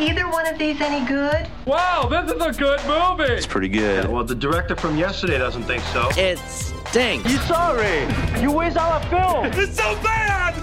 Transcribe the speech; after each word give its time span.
either 0.00 0.28
one 0.28 0.46
of 0.46 0.58
these 0.58 0.80
any 0.80 1.04
good? 1.06 1.46
Wow, 1.66 2.06
this 2.08 2.30
is 2.32 2.40
a 2.42 2.52
good 2.52 2.80
movie. 2.86 3.32
It's 3.32 3.46
pretty 3.46 3.68
good. 3.68 4.06
Well, 4.08 4.24
the 4.24 4.34
director 4.34 4.76
from 4.76 4.96
yesterday 4.96 5.38
doesn't 5.38 5.64
think 5.64 5.82
so. 5.84 6.08
It 6.16 6.38
stinks. 6.38 7.30
You 7.30 7.38
sorry? 7.38 8.06
You 8.40 8.52
waste 8.52 8.76
all 8.76 8.92
our 8.92 9.02
film. 9.08 9.46
It's 9.62 9.76
so 9.76 9.94
bad. 10.02 10.54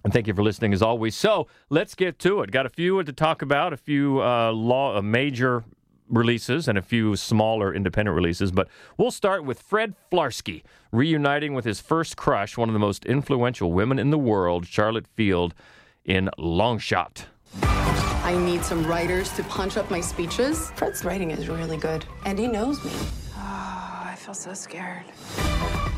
And 0.02 0.12
thank 0.12 0.26
you 0.26 0.34
for 0.34 0.42
listening 0.42 0.74
as 0.74 0.82
always. 0.82 1.14
So 1.16 1.46
let's 1.70 1.94
get 1.94 2.18
to 2.18 2.42
it. 2.42 2.50
Got 2.50 2.66
a 2.66 2.68
few 2.68 3.02
to 3.02 3.12
talk 3.12 3.40
about, 3.40 3.72
a 3.72 3.78
few 3.78 4.20
uh, 4.20 4.52
law, 4.52 4.98
uh, 4.98 5.00
major 5.02 5.64
releases 6.08 6.68
and 6.68 6.76
a 6.78 6.82
few 6.82 7.16
smaller 7.16 7.74
independent 7.74 8.14
releases. 8.14 8.52
But 8.52 8.68
we'll 8.96 9.10
start 9.10 9.44
with 9.44 9.60
Fred 9.60 9.94
Flarsky 10.10 10.62
reuniting 10.92 11.54
with 11.54 11.64
his 11.64 11.80
first 11.80 12.16
crush, 12.16 12.56
one 12.56 12.68
of 12.68 12.72
the 12.72 12.78
most 12.78 13.04
influential 13.04 13.72
women 13.72 13.98
in 13.98 14.10
the 14.10 14.18
world, 14.18 14.66
Charlotte 14.66 15.06
Field, 15.06 15.54
in 16.04 16.30
Long 16.38 16.78
Shot. 16.78 17.26
I 17.62 18.36
need 18.38 18.64
some 18.64 18.86
writers 18.86 19.30
to 19.32 19.42
punch 19.44 19.76
up 19.76 19.90
my 19.90 20.00
speeches. 20.00 20.70
Fred's 20.76 21.04
writing 21.04 21.30
is 21.30 21.48
really 21.48 21.76
good. 21.76 22.04
And 22.24 22.38
he 22.38 22.46
knows 22.46 22.82
me. 22.84 22.92
Ah, 23.34 24.10
I 24.10 24.14
feel 24.14 24.34
so 24.34 24.54
scared. 24.54 25.04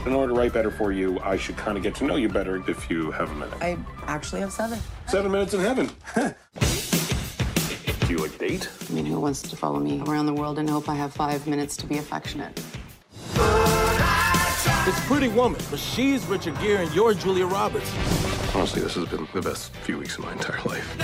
In 0.07 0.13
order 0.13 0.33
to 0.33 0.39
write 0.39 0.53
better 0.53 0.71
for 0.71 0.93
you, 0.93 1.21
I 1.21 1.37
should 1.37 1.57
kind 1.57 1.77
of 1.77 1.83
get 1.83 1.95
to 1.97 2.05
know 2.05 2.17
you 2.17 2.29
better 2.29 2.69
if 2.69 2.91
you 2.91 3.11
have 3.13 3.31
a 3.31 3.35
minute. 3.35 3.55
I 3.61 3.77
actually 4.07 4.41
have 4.41 4.53
seven. 4.53 4.79
Seven 5.09 5.31
minutes 5.31 5.55
in 5.55 5.61
heaven. 5.61 5.91
Do 8.07 8.13
you 8.13 8.19
like 8.19 8.39
date? 8.39 8.69
I 8.89 8.93
mean, 8.93 9.05
who 9.05 9.19
wants 9.19 9.43
to 9.43 9.57
follow 9.57 9.81
me 9.81 10.01
around 10.07 10.27
the 10.27 10.33
world 10.33 10.61
and 10.61 10.71
hope 10.71 10.89
I 10.89 10.95
have 10.95 11.13
five 11.13 11.45
minutes 11.49 11.77
to 11.79 11.89
be 11.89 11.99
affectionate? 11.99 12.57
It's 14.87 15.07
Pretty 15.07 15.27
Woman, 15.27 15.61
but 15.71 15.81
she's 15.81 16.25
Richard 16.27 16.57
Gere 16.61 16.85
and 16.85 16.95
you're 16.95 17.15
Julia 17.15 17.47
Roberts. 17.47 17.93
Honestly, 18.55 18.81
this 18.81 18.95
has 18.95 19.09
been 19.09 19.27
the 19.35 19.43
best 19.43 19.73
few 19.79 19.99
weeks 19.99 20.17
of 20.19 20.25
my 20.25 20.31
entire 20.31 20.63
life. 20.63 20.97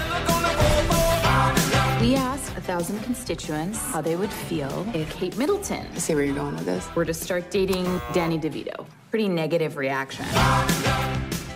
We 2.00 2.14
asked 2.14 2.56
a 2.56 2.60
thousand 2.60 3.00
constituents 3.02 3.80
how 3.90 4.00
they 4.00 4.14
would 4.14 4.30
feel 4.30 4.86
if 4.94 5.12
Kate 5.16 5.36
Middleton 5.36 5.84
I 5.92 5.98
see 5.98 6.14
where 6.14 6.22
you're 6.22 6.36
going 6.36 6.54
with 6.54 6.66
this. 6.66 6.94
were 6.94 7.04
to 7.04 7.14
start 7.14 7.50
dating 7.50 8.00
Danny 8.12 8.38
DeVito. 8.38 8.86
Pretty 9.10 9.28
negative 9.28 9.76
reaction. 9.76 10.24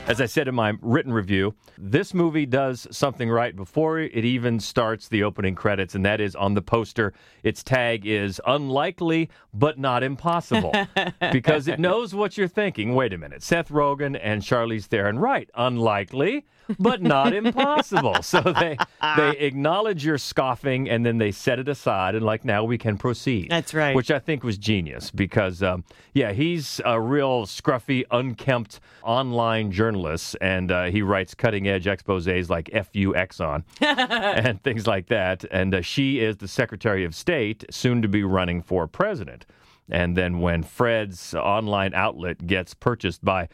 As 0.06 0.20
I 0.20 0.26
said 0.26 0.46
in 0.46 0.54
my 0.54 0.74
written 0.82 1.12
review, 1.12 1.56
this 1.76 2.14
movie 2.14 2.46
does 2.46 2.86
something 2.92 3.28
right 3.28 3.56
before 3.56 3.98
it 3.98 4.24
even 4.24 4.60
starts 4.60 5.08
the 5.08 5.24
opening 5.24 5.56
credits, 5.56 5.96
and 5.96 6.06
that 6.06 6.20
is 6.20 6.36
on 6.36 6.54
the 6.54 6.62
poster. 6.62 7.12
Its 7.42 7.64
tag 7.64 8.06
is 8.06 8.40
unlikely 8.46 9.28
but 9.52 9.80
not 9.80 10.04
impossible 10.04 10.72
because 11.32 11.66
it 11.66 11.80
knows 11.80 12.14
what 12.14 12.38
you're 12.38 12.46
thinking. 12.46 12.94
Wait 12.94 13.12
a 13.12 13.18
minute. 13.18 13.42
Seth 13.42 13.68
Rogen 13.68 14.16
and 14.22 14.42
Charlize 14.42 14.84
Theron, 14.84 15.18
right? 15.18 15.50
Unlikely 15.56 16.44
but 16.78 17.02
not 17.02 17.34
impossible. 17.34 18.22
So 18.22 18.40
they 18.40 18.76
they 19.16 19.30
acknowledge 19.38 20.04
your 20.04 20.18
scoffing 20.18 20.88
and 20.88 21.04
then 21.04 21.18
they 21.18 21.32
set 21.32 21.58
it 21.58 21.68
aside 21.68 22.14
and 22.14 22.24
like 22.24 22.44
now 22.44 22.64
we 22.64 22.78
can 22.78 22.98
proceed. 22.98 23.50
That's 23.50 23.74
right. 23.74 23.94
Which 23.94 24.10
I 24.10 24.18
think 24.18 24.42
was 24.42 24.58
genius 24.58 25.10
because 25.10 25.62
um, 25.62 25.84
yeah, 26.12 26.32
he's 26.32 26.80
a 26.84 27.00
real 27.00 27.46
scruffy, 27.46 28.04
unkempt 28.10 28.80
online 29.02 29.70
journalist 29.70 29.95
and 30.40 30.70
uh, 30.70 30.84
he 30.84 31.02
writes 31.02 31.34
cutting 31.34 31.66
edge 31.68 31.84
exposés 31.84 32.48
like 32.48 32.70
"fu 32.70 33.12
Exxon" 33.14 33.64
and 33.80 34.62
things 34.62 34.86
like 34.86 35.06
that. 35.08 35.44
And 35.50 35.74
uh, 35.74 35.80
she 35.82 36.20
is 36.20 36.36
the 36.36 36.48
Secretary 36.48 37.04
of 37.04 37.14
State, 37.14 37.64
soon 37.70 38.02
to 38.02 38.08
be 38.08 38.22
running 38.24 38.62
for 38.62 38.86
president. 38.86 39.46
And 39.88 40.16
then 40.16 40.40
when 40.40 40.62
Fred's 40.62 41.34
online 41.34 41.94
outlet 41.94 42.46
gets 42.46 42.74
purchased 42.74 43.24
by 43.24 43.48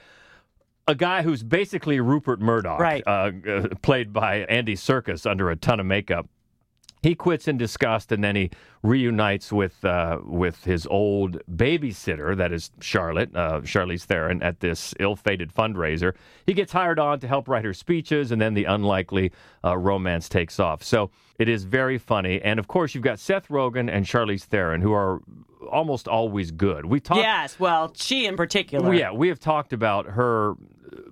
a 0.88 0.94
guy 0.94 1.22
who's 1.22 1.42
basically 1.42 2.00
Rupert 2.00 2.40
Murdoch, 2.40 2.80
Right. 2.80 3.02
uh, 3.06 3.30
uh, 3.48 3.68
played 3.82 4.12
by 4.12 4.38
Andy 4.48 4.74
Serkis 4.74 5.30
under 5.30 5.50
a 5.50 5.56
ton 5.56 5.78
of 5.78 5.86
makeup. 5.86 6.28
He 7.02 7.16
quits 7.16 7.48
in 7.48 7.58
disgust 7.58 8.12
and 8.12 8.22
then 8.22 8.36
he 8.36 8.50
reunites 8.82 9.52
with 9.52 9.84
uh, 9.84 10.18
with 10.24 10.64
his 10.64 10.86
old 10.86 11.38
babysitter, 11.50 12.36
that 12.36 12.52
is 12.52 12.70
Charlotte, 12.80 13.34
uh, 13.34 13.60
Charlize 13.62 14.04
Theron, 14.04 14.40
at 14.42 14.60
this 14.60 14.94
ill-fated 15.00 15.52
fundraiser. 15.52 16.14
He 16.46 16.54
gets 16.54 16.72
hired 16.72 17.00
on 17.00 17.18
to 17.20 17.26
help 17.28 17.48
write 17.48 17.64
her 17.64 17.74
speeches, 17.74 18.30
and 18.30 18.40
then 18.40 18.54
the 18.54 18.64
unlikely 18.64 19.32
uh, 19.64 19.76
romance 19.76 20.28
takes 20.28 20.60
off. 20.60 20.84
So 20.84 21.10
it 21.38 21.48
is 21.48 21.64
very 21.64 21.98
funny, 21.98 22.40
and 22.42 22.60
of 22.60 22.68
course 22.68 22.94
you've 22.94 23.04
got 23.04 23.18
Seth 23.18 23.48
Rogen 23.48 23.90
and 23.92 24.06
Charlize 24.06 24.44
Theron, 24.44 24.80
who 24.80 24.92
are 24.92 25.20
almost 25.70 26.06
always 26.06 26.50
good. 26.50 26.86
We 26.86 27.00
talked. 27.00 27.20
Yes, 27.20 27.58
well, 27.58 27.92
she 27.96 28.26
in 28.26 28.36
particular. 28.36 28.90
Well, 28.90 28.98
yeah, 28.98 29.10
we 29.10 29.28
have 29.28 29.40
talked 29.40 29.72
about 29.72 30.06
her 30.06 30.54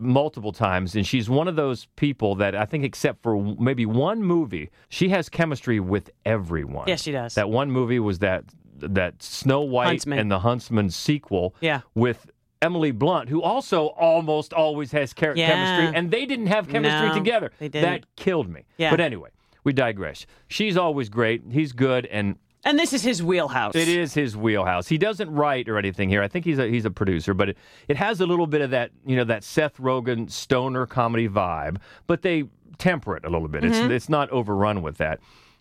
multiple 0.00 0.52
times, 0.52 0.96
and 0.96 1.06
she's 1.06 1.28
one 1.30 1.46
of 1.48 1.56
those 1.56 1.86
people 1.96 2.34
that 2.36 2.54
I 2.54 2.64
think, 2.64 2.84
except 2.84 3.22
for 3.22 3.54
maybe 3.58 3.86
one 3.86 4.22
movie, 4.22 4.70
she 4.88 5.08
has 5.10 5.28
chemistry 5.28 5.78
with 5.80 6.10
everyone. 6.24 6.84
Yes, 6.88 7.02
she 7.02 7.12
does. 7.12 7.34
That 7.34 7.50
one 7.50 7.70
movie 7.70 7.98
was 8.00 8.18
that 8.20 8.44
that 8.76 9.22
Snow 9.22 9.60
White 9.60 9.86
Huntsman. 9.88 10.18
and 10.18 10.30
the 10.30 10.38
Huntsman 10.40 10.90
sequel. 10.90 11.54
Yeah. 11.60 11.80
with. 11.94 12.30
Emily 12.62 12.90
Blunt, 12.90 13.30
who 13.30 13.40
also 13.40 13.86
almost 13.86 14.52
always 14.52 14.92
has 14.92 15.14
char- 15.14 15.34
Yeah. 15.34 15.46
chemistry, 15.48 15.96
and 15.98 16.10
they 16.10 16.26
didn't 16.26 16.48
have 16.48 16.68
chemistry 16.68 17.08
No, 17.08 17.14
together. 17.14 17.50
they 17.58 17.68
didn't. 17.70 17.88
That 17.90 18.16
killed 18.16 18.50
me. 18.50 18.64
Yeah. 18.76 18.90
But 18.90 19.00
anyway, 19.00 19.30
we 19.64 19.72
digress. 19.72 20.26
She's 20.46 20.76
always 20.76 21.08
great. 21.08 21.40
He's 21.50 21.72
good, 21.72 22.04
and 22.04 22.36
And 22.64 22.78
this 22.78 22.92
is 22.92 23.02
his 23.02 23.22
wheelhouse. 23.22 23.74
it 23.74 23.88
is 23.88 24.14
his 24.14 24.36
wheelhouse. 24.36 24.88
He 24.88 24.98
doesn't 24.98 25.30
write 25.30 25.68
or 25.68 25.78
anything 25.78 26.08
here. 26.08 26.22
I 26.22 26.28
think 26.28 26.44
he's 26.44 26.58
a 26.58 26.66
he's 26.68 26.84
a 26.84 26.90
producer, 26.90 27.32
but 27.32 27.50
it, 27.50 27.58
it 27.88 27.96
has 27.96 28.20
a 28.20 28.26
little 28.26 28.46
bit 28.46 28.60
of 28.60 28.70
that 28.70 28.90
you 29.06 29.16
know 29.16 29.24
that 29.24 29.44
Seth 29.44 29.78
Rogen 29.78 30.30
stoner 30.30 30.86
comedy 30.86 31.28
vibe, 31.28 31.78
but 32.06 32.22
they 32.22 32.44
temper 32.78 33.16
it 33.16 33.24
a 33.24 33.30
little 33.30 33.48
bit. 33.48 33.64
It's 33.64 33.78
it's 33.78 34.08
not 34.08 34.28
overrun 34.30 34.82
with 34.82 34.98
that, 34.98 35.20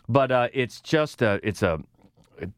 but 0.10 0.32
uh, 0.32 0.50
it's 0.54 0.82
just 0.82 1.22
a 1.22 1.40
it's 1.42 1.64
a 1.64 1.80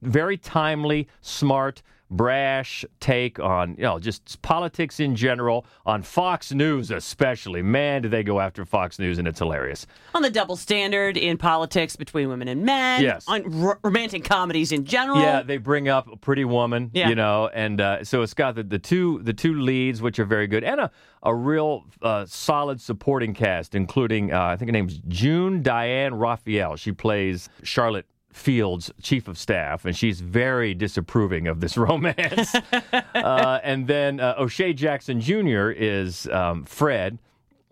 very 0.02 0.38
timely, 0.38 1.08
smart, 1.22 1.82
brash 2.12 2.84
take 3.00 3.40
on 3.40 3.72
you 3.78 3.84
know 3.84 3.98
just 3.98 4.42
politics 4.42 5.00
in 5.00 5.16
general 5.16 5.66
on 5.86 6.04
Fox 6.04 6.52
News 6.52 6.92
especially. 6.92 7.62
Man, 7.62 8.02
do 8.02 8.10
they 8.10 8.22
go 8.24 8.40
after 8.40 8.66
Fox 8.66 9.00
News 9.00 9.18
and 9.18 9.28
it's 9.28 9.40
hilarious. 9.40 9.88
On 10.14 10.22
the 10.22 10.30
double 10.30 10.56
standard 10.58 11.18
in 11.18 11.38
politics 11.38 11.96
between 11.96 12.28
women 12.30 12.48
and 12.48 12.64
men. 12.64 13.02
Yes. 13.02 13.26
On 13.28 13.64
r- 13.66 13.80
romantic 13.84 14.24
comedies 14.26 14.72
in 14.72 14.86
general. 14.86 15.20
Yeah, 15.22 15.42
they 15.42 15.58
bring 15.58 15.88
up 15.88 16.12
a 16.12 16.18
Pretty 16.18 16.46
Woman, 16.46 16.92
Yeah. 16.94 17.10
you 17.10 17.16
know, 17.16 17.50
and 17.54 17.80
uh, 17.80 18.04
so 18.04 18.22
it's 18.22 18.34
got 18.34 18.56
the, 18.56 18.64
the 18.64 18.80
two 18.80 19.20
the 19.24 19.34
two 19.34 19.56
leads, 19.60 20.02
which 20.02 20.20
are 20.20 20.26
very 20.26 20.48
good, 20.48 20.64
and 20.64 20.80
a 20.82 20.92
a 21.24 21.34
real 21.34 21.86
uh, 22.02 22.26
solid 22.26 22.82
supporting 22.82 23.34
cast, 23.34 23.76
including 23.76 24.34
uh, 24.34 24.42
I 24.42 24.56
think 24.58 24.70
her 24.70 24.74
name's 24.74 24.98
June 25.08 25.62
Diane 25.62 26.14
Raphael. 26.16 26.76
She 26.76 26.92
plays 26.92 27.48
Charlotte 27.64 28.06
Fields, 28.32 28.92
chief 29.02 29.28
of 29.28 29.38
staff, 29.38 29.86
and 29.86 29.96
she's 29.96 30.22
very 30.22 30.74
disapproving 30.74 31.48
of 31.48 31.60
this 31.60 31.78
romance. 31.78 32.56
uh, 33.16 33.60
and 33.64 33.88
then 33.88 34.20
uh, 34.20 34.36
O'Shea 34.38 34.74
Jackson 34.74 35.20
Jr. 35.22 35.70
is 35.70 36.28
um, 36.28 36.64
Fred, 36.66 37.18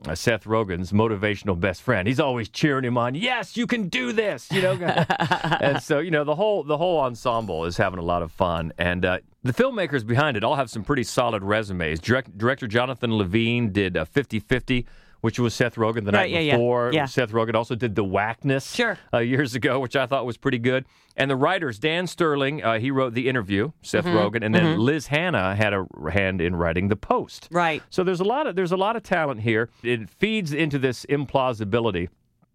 uh, 0.08 0.16
Seth 0.16 0.46
Rogen's 0.46 0.92
motivational 0.92 1.60
best 1.60 1.82
friend. 1.82 2.08
He's 2.08 2.20
always 2.20 2.50
cheering 2.50 2.86
him 2.86 2.98
on. 2.98 3.16
Yes, 3.16 3.58
you 3.58 3.68
can 3.68 3.90
do 3.90 4.12
this. 4.12 4.50
You 4.52 4.62
know, 4.62 4.74
and 5.60 5.82
so 5.82 6.00
you 6.00 6.12
know 6.12 6.24
the 6.24 6.36
whole 6.36 6.64
the 6.64 6.78
whole 6.78 7.00
ensemble 7.00 7.66
is 7.66 7.78
having 7.78 8.00
a 8.00 8.04
lot 8.04 8.22
of 8.22 8.32
fun, 8.32 8.72
and 8.78 9.04
uh, 9.04 9.20
the 9.44 9.54
filmmakers 9.54 10.06
behind 10.06 10.38
it 10.38 10.44
all 10.44 10.56
have 10.56 10.70
some 10.70 10.84
pretty 10.84 11.04
solid 11.04 11.44
resumes. 11.44 12.00
Direct, 12.00 12.38
director 12.38 12.68
Jonathan 12.68 13.18
Levine 13.18 13.72
did 13.72 13.98
uh, 13.98 14.06
50-50 14.06 14.86
which 15.22 15.40
was 15.40 15.54
Seth 15.54 15.76
Rogen 15.76 16.06
the 16.06 16.12
Right, 16.12 16.32
night 16.32 16.44
yeah, 16.44 16.54
before. 16.56 16.92
yeah. 16.94 17.06
Seth 17.06 17.32
Rogen 17.32 17.54
also 17.56 17.76
did 17.76 17.96
The 17.96 18.04
Whackness 18.04 18.74
Sure. 18.76 18.98
uh, 19.14 19.18
years 19.20 19.56
ago, 19.56 19.80
which 19.80 19.96
I 19.96 20.06
thought 20.06 20.26
was 20.26 20.38
pretty 20.38 20.60
good. 20.60 20.86
And 21.18 21.30
the 21.30 21.36
writers, 21.36 21.80
Dan 21.80 22.08
Sterling, 22.08 22.64
uh, 22.64 22.80
he 22.80 22.92
wrote 22.92 23.14
The 23.14 23.28
Interview, 23.28 23.72
Seth 23.82 24.06
Mm-hmm. 24.06 24.18
Rogen, 24.18 24.46
and 24.46 24.56
then 24.56 24.80
Liz 24.80 25.08
Hanna 25.08 25.56
had 25.56 25.74
a 25.74 25.86
hand 26.12 26.40
in 26.40 26.56
writing 26.56 26.88
The 26.88 26.96
Post. 26.96 27.50
Right. 27.52 27.84
So 27.90 28.04
there's 28.06 28.22
a 28.22 28.24
lot 28.26 28.48
of 28.48 28.56
there's 28.56 28.72
a 28.72 28.78
lot 28.78 28.96
of 28.96 29.04
talent 29.04 29.42
here. 29.42 29.70
It 29.84 30.10
feeds 30.10 30.54
into 30.54 30.80
this 30.80 31.06
implausibility. 31.08 32.08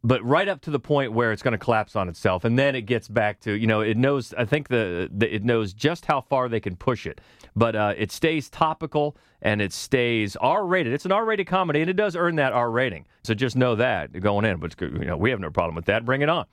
But 0.06 0.22
right 0.22 0.46
up 0.48 0.60
to 0.62 0.70
the 0.70 0.78
point 0.78 1.12
where 1.14 1.32
it's 1.32 1.42
going 1.42 1.52
to 1.52 1.58
collapse 1.58 1.96
on 1.96 2.10
itself, 2.10 2.44
and 2.44 2.58
then 2.58 2.74
it 2.74 2.82
gets 2.82 3.08
back 3.08 3.40
to 3.40 3.52
you 3.54 3.66
know 3.66 3.80
it 3.80 3.96
knows. 3.96 4.34
I 4.36 4.44
think 4.44 4.68
the, 4.68 5.08
the 5.10 5.34
it 5.34 5.42
knows 5.44 5.72
just 5.72 6.04
how 6.04 6.20
far 6.20 6.48
they 6.50 6.60
can 6.60 6.76
push 6.76 7.06
it, 7.06 7.22
but 7.56 7.74
uh, 7.74 7.94
it 7.96 8.12
stays 8.12 8.50
topical 8.50 9.16
and 9.40 9.62
it 9.62 9.72
stays 9.72 10.36
R 10.36 10.66
rated. 10.66 10.92
It's 10.92 11.06
an 11.06 11.12
R 11.12 11.24
rated 11.24 11.46
comedy, 11.46 11.80
and 11.80 11.88
it 11.88 11.96
does 11.96 12.16
earn 12.16 12.36
that 12.36 12.52
R 12.52 12.70
rating. 12.70 13.06
So 13.22 13.32
just 13.32 13.56
know 13.56 13.76
that 13.76 14.12
going 14.20 14.44
in. 14.44 14.58
But 14.58 14.78
you 14.78 14.90
know 15.06 15.16
we 15.16 15.30
have 15.30 15.40
no 15.40 15.48
problem 15.50 15.74
with 15.74 15.86
that. 15.86 16.04
Bring 16.04 16.20
it 16.20 16.28
on. 16.28 16.44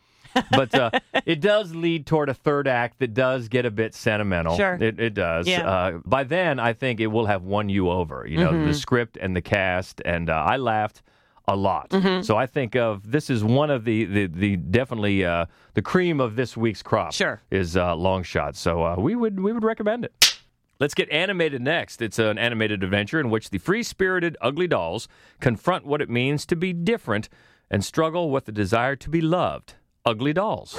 but 0.51 0.73
uh, 0.73 0.91
it 1.25 1.41
does 1.41 1.75
lead 1.75 2.05
toward 2.05 2.29
a 2.29 2.33
third 2.33 2.69
act 2.69 2.99
that 2.99 3.13
does 3.13 3.49
get 3.49 3.65
a 3.65 3.71
bit 3.71 3.93
sentimental. 3.93 4.55
Sure. 4.55 4.75
It, 4.79 4.97
it 4.97 5.13
does. 5.13 5.45
Yeah. 5.45 5.69
Uh, 5.69 5.99
by 6.05 6.23
then, 6.23 6.57
I 6.57 6.71
think 6.71 7.01
it 7.01 7.07
will 7.07 7.25
have 7.25 7.43
won 7.43 7.67
you 7.67 7.89
over. 7.89 8.25
You 8.25 8.37
know, 8.37 8.51
Mm-hmm. 8.51 8.67
the 8.67 8.73
script 8.73 9.17
and 9.19 9.35
the 9.35 9.41
cast, 9.41 10.01
and 10.05 10.29
uh, 10.29 10.35
I 10.35 10.55
laughed 10.55 11.01
a 11.47 11.55
lot. 11.55 11.89
Mm-hmm. 11.89 12.21
So 12.21 12.37
I 12.37 12.45
think 12.45 12.75
of 12.75 13.11
this 13.11 13.29
is 13.29 13.43
one 13.43 13.69
of 13.69 13.85
the 13.85 14.05
the, 14.05 14.27
the 14.27 14.55
definitely 14.57 15.25
uh, 15.25 15.45
the 15.73 15.81
cream 15.81 16.19
of 16.19 16.35
this 16.35 16.55
week's 16.55 16.83
crop. 16.83 17.13
Sure. 17.13 17.41
is 17.49 17.75
uh, 17.75 17.95
long 17.95 18.23
shot. 18.23 18.55
So 18.55 18.83
uh, 18.83 18.95
we 18.97 19.15
would 19.15 19.39
we 19.39 19.51
would 19.53 19.63
recommend 19.63 20.05
it. 20.05 20.37
Let's 20.79 20.95
get 20.95 21.11
animated 21.11 21.61
next. 21.61 22.01
It's 22.01 22.17
an 22.17 22.39
animated 22.39 22.83
adventure 22.83 23.19
in 23.19 23.29
which 23.29 23.51
the 23.51 23.59
free 23.59 23.83
spirited 23.83 24.35
ugly 24.41 24.67
dolls 24.67 25.07
confront 25.39 25.85
what 25.85 26.01
it 26.01 26.09
means 26.09 26.43
to 26.47 26.55
be 26.55 26.73
different 26.73 27.29
and 27.69 27.85
struggle 27.85 28.31
with 28.31 28.45
the 28.45 28.51
desire 28.51 28.95
to 28.95 29.09
be 29.09 29.21
loved. 29.21 29.75
Ugly 30.05 30.33
dolls. 30.33 30.75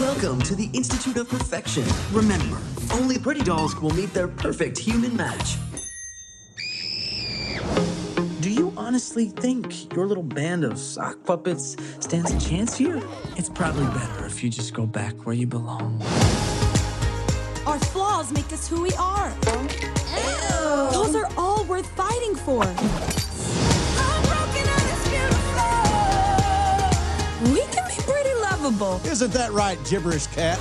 Welcome 0.00 0.42
to 0.42 0.56
the 0.56 0.68
Institute 0.72 1.16
of 1.16 1.28
Perfection. 1.28 1.84
Remember, 2.12 2.58
only 2.92 3.18
pretty 3.18 3.42
dolls 3.42 3.76
will 3.76 3.94
meet 3.94 4.12
their 4.12 4.26
perfect 4.26 4.76
human 4.76 5.16
match. 5.16 5.56
Honestly 8.88 9.26
think 9.26 9.94
your 9.94 10.06
little 10.06 10.22
band 10.22 10.64
of 10.64 10.78
sock 10.78 11.22
puppets 11.26 11.76
stands 12.00 12.32
a 12.32 12.40
chance 12.40 12.74
here? 12.74 13.02
It's 13.36 13.50
probably 13.50 13.84
better 13.88 14.24
if 14.24 14.42
you 14.42 14.48
just 14.48 14.72
go 14.72 14.86
back 14.86 15.26
where 15.26 15.34
you 15.34 15.46
belong. 15.46 16.00
Our 17.66 17.78
flaws 17.78 18.32
make 18.32 18.50
us 18.50 18.66
who 18.66 18.80
we 18.80 18.90
are. 18.92 19.28
Those 20.90 21.14
are 21.14 21.28
all 21.36 21.64
worth 21.66 21.86
fighting 21.88 22.34
for. 22.34 22.60
We 27.44 27.60
can 27.66 27.86
be 27.88 28.02
pretty 28.10 28.34
lovable. 28.40 29.02
Isn't 29.04 29.32
that 29.34 29.52
right, 29.52 29.78
gibberish 29.84 30.28
cat? 30.28 30.58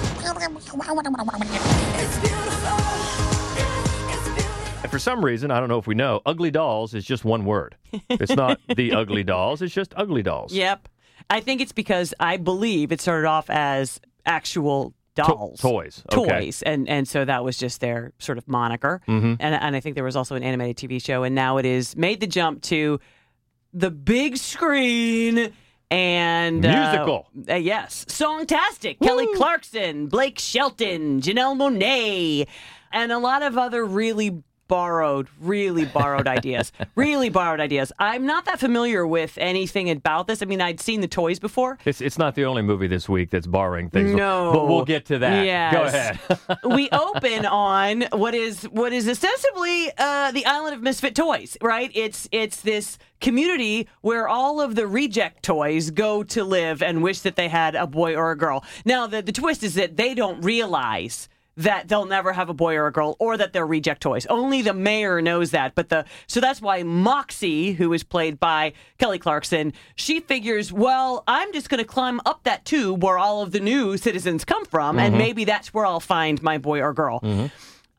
For 4.98 5.02
some 5.02 5.24
reason, 5.24 5.52
I 5.52 5.60
don't 5.60 5.70
know 5.70 5.78
if 5.78 5.86
we 5.86 5.94
know, 5.94 6.22
ugly 6.26 6.50
dolls 6.50 6.96
is 6.96 7.06
just 7.06 7.24
one 7.24 7.46
word. 7.46 7.76
It's 8.10 8.36
not 8.36 8.60
the 8.76 8.94
ugly 8.94 9.24
dolls, 9.24 9.62
it's 9.62 9.74
just 9.74 9.94
ugly 9.96 10.24
dolls. 10.24 10.52
Yep. 10.54 10.90
I 11.30 11.40
think 11.40 11.62
it's 11.62 11.72
because 11.72 12.16
I 12.20 12.38
believe 12.38 12.92
it 12.92 13.00
started 13.00 13.28
off 13.28 13.48
as 13.50 14.00
actual 14.26 14.96
dolls. 15.14 15.60
toys, 15.60 16.04
okay. 16.12 16.40
Toys. 16.46 16.64
And 16.64 16.90
and 16.90 17.08
so 17.08 17.26
that 17.26 17.44
was 17.44 17.60
just 17.60 17.80
their 17.80 18.14
sort 18.18 18.40
of 18.40 18.48
moniker. 18.48 19.02
Mm-hmm. 19.08 19.36
And 19.40 19.56
and 19.56 19.76
I 19.76 19.80
think 19.80 19.94
there 19.94 20.04
was 20.04 20.16
also 20.16 20.34
an 20.34 20.42
animated 20.44 20.90
TV 20.90 21.04
show 21.04 21.22
and 21.22 21.36
now 21.36 21.58
it 21.58 21.66
is 21.66 21.96
made 21.96 22.20
the 22.20 22.28
jump 22.28 22.64
to 22.64 23.00
the 23.74 23.92
big 23.92 24.38
screen 24.38 25.54
and 25.92 26.66
uh, 26.66 26.92
Musical. 26.92 27.28
uh, 27.50 27.54
yes, 27.54 28.04
songtastic. 28.06 29.00
Kelly 29.00 29.28
Clarkson, 29.36 30.08
Blake 30.08 30.40
Shelton, 30.40 31.22
Janelle 31.22 31.56
Monáe, 31.56 32.48
and 32.92 33.12
a 33.12 33.20
lot 33.20 33.44
of 33.44 33.58
other 33.58 33.86
really 33.86 34.44
borrowed, 34.68 35.28
really 35.40 35.86
borrowed 35.86 36.28
ideas. 36.28 36.72
Really 36.96 37.30
borrowed 37.30 37.60
ideas. 37.60 37.92
I'm 38.00 38.26
not 38.26 38.46
that 38.46 38.60
familiar 38.60 39.06
with 39.06 39.38
anything 39.38 39.90
about 39.90 40.26
this. 40.26 40.42
I 40.42 40.46
mean, 40.46 40.62
I'd 40.62 40.80
seen 40.80 41.02
the 41.02 41.08
toys 41.08 41.38
before. 41.38 41.78
It's, 41.86 42.02
it's 42.02 42.18
not 42.18 42.34
the 42.34 42.46
only 42.46 42.64
movie 42.64 42.88
this 42.88 43.08
week 43.08 43.30
that's 43.30 43.46
borrowing 43.46 43.90
things. 43.92 44.14
No. 44.14 44.52
But 44.52 44.68
we'll 44.68 44.86
get 44.86 45.06
to 45.06 45.20
that. 45.20 45.46
Yes. 45.46 45.74
Go 45.74 45.84
ahead. 45.84 46.20
we 46.76 46.90
open 46.92 47.46
on 47.46 48.04
what 48.14 48.34
is 48.34 48.64
what 48.64 48.94
is 48.94 49.08
ostensibly 49.08 49.92
uh, 49.98 50.32
the 50.32 50.46
island 50.46 50.76
of 50.76 50.82
misfit 50.82 51.16
toys, 51.16 51.58
right? 51.62 51.92
It's 51.94 52.28
it's 52.32 52.62
this 52.62 52.98
community 53.22 53.88
where 54.02 54.28
all 54.28 54.60
of 54.62 54.76
the 54.76 54.88
reject 54.88 55.44
toys 55.44 55.92
go 55.92 56.24
to 56.24 56.44
live 56.44 56.82
and 56.82 57.04
wish 57.04 57.22
that 57.22 57.36
they 57.36 57.48
had 57.48 57.76
a 57.76 57.86
boy 57.88 58.16
or 58.16 58.32
a 58.32 58.38
girl. 58.38 58.64
Now 58.86 59.08
the 59.08 59.22
the 59.22 59.32
twist 59.32 59.64
is 59.64 59.76
that 59.76 59.98
they 59.98 60.14
don't 60.14 60.42
realize 60.42 61.30
that 61.58 61.88
they'll 61.88 62.06
never 62.06 62.32
have 62.32 62.50
a 62.50 62.54
boy 62.54 62.76
or 62.76 62.88
a 62.88 62.92
girl 62.92 63.16
or 63.20 63.36
that 63.36 63.52
they're 63.52 63.68
reject 63.68 64.02
toys. 64.02 64.26
Only 64.28 64.62
the 64.62 64.74
mayor 64.74 65.22
knows 65.22 65.52
that. 65.52 65.76
But 65.76 65.90
the 65.90 66.06
so 66.28 66.40
that's 66.40 66.62
why 66.62 66.84
Moxie, 66.84 67.74
who 67.74 67.92
is 67.94 68.04
played 68.04 68.40
by 68.40 68.74
Kelly 69.00 69.20
Clarkson, 69.20 69.74
she 69.96 70.20
figures, 70.20 70.72
well, 70.72 71.24
I'm 71.28 71.52
just 71.52 71.70
going 71.70 71.80
to 71.80 71.88
climb 71.88 72.22
up 72.26 72.44
that 72.44 72.64
tube 72.64 73.04
where 73.04 73.18
all 73.18 73.42
of 73.42 73.52
the 73.52 73.60
new 73.60 73.98
citizens 73.98 74.46
come 74.46 74.66
from, 74.66 75.00
and 75.00 75.18
maybe 75.18 75.44
that's 75.46 75.74
where 75.74 75.86
I'll 75.86 76.00
find 76.00 76.42
my 76.42 76.58
boy 76.60 76.82
or 76.82 76.94
girl. 76.94 77.20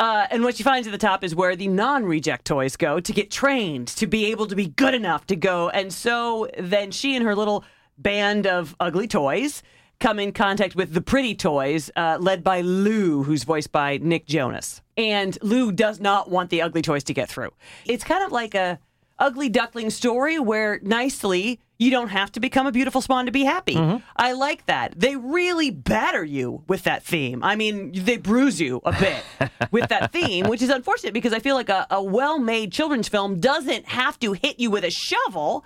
Uh, 0.01 0.29
and 0.31 0.45
what 0.45 0.57
she 0.57 0.63
finds 0.63 0.87
at 0.87 0.93
the 0.93 0.99
top 0.99 1.25
is 1.25 1.35
where 1.35 1.57
the 1.57 1.67
non-reject 1.67 2.45
toys 2.45 2.77
go 2.77 3.01
to 3.01 3.13
get 3.13 3.33
trained 3.33 3.89
to 3.89 4.07
be 4.07 4.27
able 4.27 4.47
to 4.47 4.55
be 4.55 4.69
good 4.69 4.95
enough 4.95 5.27
to 5.27 5.35
go. 5.35 5.69
And 5.71 5.93
so 5.93 6.49
then 6.57 6.93
she 6.93 7.17
and 7.17 7.25
her 7.25 7.35
little 7.35 7.65
band 7.99 8.47
of 8.47 8.77
ugly 8.79 9.09
toys 9.09 9.65
come 10.01 10.19
in 10.19 10.33
contact 10.33 10.77
with 10.77 10.93
the 10.95 11.01
pretty 11.01 11.35
toys, 11.35 11.91
uh, 11.97 12.19
led 12.21 12.45
by 12.45 12.61
Lou, 12.61 13.25
who's 13.25 13.45
voiced 13.45 13.73
by 13.73 13.99
Nick 13.99 14.27
Jonas. 14.27 14.81
And 14.97 15.37
Lou 15.43 15.73
does 15.73 16.01
not 16.01 16.31
want 16.31 16.51
the 16.51 16.63
ugly 16.63 16.83
toys 16.83 17.05
to 17.05 17.15
get 17.15 17.29
through. 17.29 17.51
It's 17.85 18.05
kind 18.05 18.25
of 18.25 18.33
like 18.33 18.55
a 18.55 18.79
ugly 19.19 19.49
duckling 19.49 19.91
story 19.91 20.39
where 20.39 20.79
nicely 20.83 21.59
you 21.81 21.91
don't 21.91 22.09
have 22.09 22.31
to 22.33 22.41
become 22.41 22.67
a 22.67 22.73
beautiful 22.73 23.01
swan 23.01 23.27
to 23.27 23.33
be 23.33 23.45
happy. 23.45 23.77
I 24.17 24.33
like 24.33 24.67
that. 24.67 24.95
They 24.99 25.15
really 25.17 25.71
batter 25.71 26.25
you 26.25 26.63
with 26.67 26.83
that 26.85 27.05
theme. 27.05 27.43
I 27.45 27.55
mean, 27.57 27.93
they 27.95 28.17
bruise 28.17 28.61
you 28.61 28.81
a 28.85 28.93
bit 28.93 29.25
with 29.71 29.89
that 29.89 30.13
theme, 30.13 30.49
which 30.49 30.63
is 30.63 30.71
unfortunate 30.71 31.15
because 31.15 31.33
I 31.33 31.39
feel 31.39 31.55
like 31.55 31.69
a, 31.69 31.87
a 31.91 32.03
well 32.03 32.39
made 32.41 32.73
children's 32.73 33.09
film 33.09 33.39
doesn't 33.39 33.87
have 33.87 34.19
to 34.21 34.33
hit 34.33 34.59
you 34.59 34.71
with 34.71 34.85
a 34.85 34.91
shovel. 34.91 35.65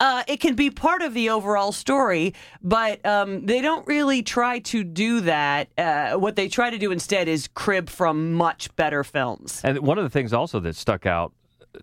Uh, 0.00 0.22
it 0.26 0.38
can 0.40 0.54
be 0.54 0.70
part 0.70 1.02
of 1.02 1.12
the 1.14 1.28
overall 1.30 1.72
story, 1.72 2.34
but 2.62 3.04
um, 3.04 3.44
they 3.46 3.60
don't 3.60 3.86
really 3.86 4.22
try 4.22 4.58
to 4.58 4.82
do 4.82 5.20
that. 5.20 5.68
Uh, 5.76 6.12
what 6.14 6.34
they 6.36 6.48
try 6.48 6.70
to 6.70 6.78
do 6.78 6.90
instead 6.90 7.28
is 7.28 7.48
crib 7.48 7.88
from 7.90 8.32
much 8.32 8.74
better 8.76 9.04
films. 9.04 9.60
And 9.62 9.78
one 9.80 9.98
of 9.98 10.04
the 10.04 10.10
things 10.10 10.32
also 10.32 10.58
that 10.60 10.74
stuck 10.74 11.04
out 11.06 11.32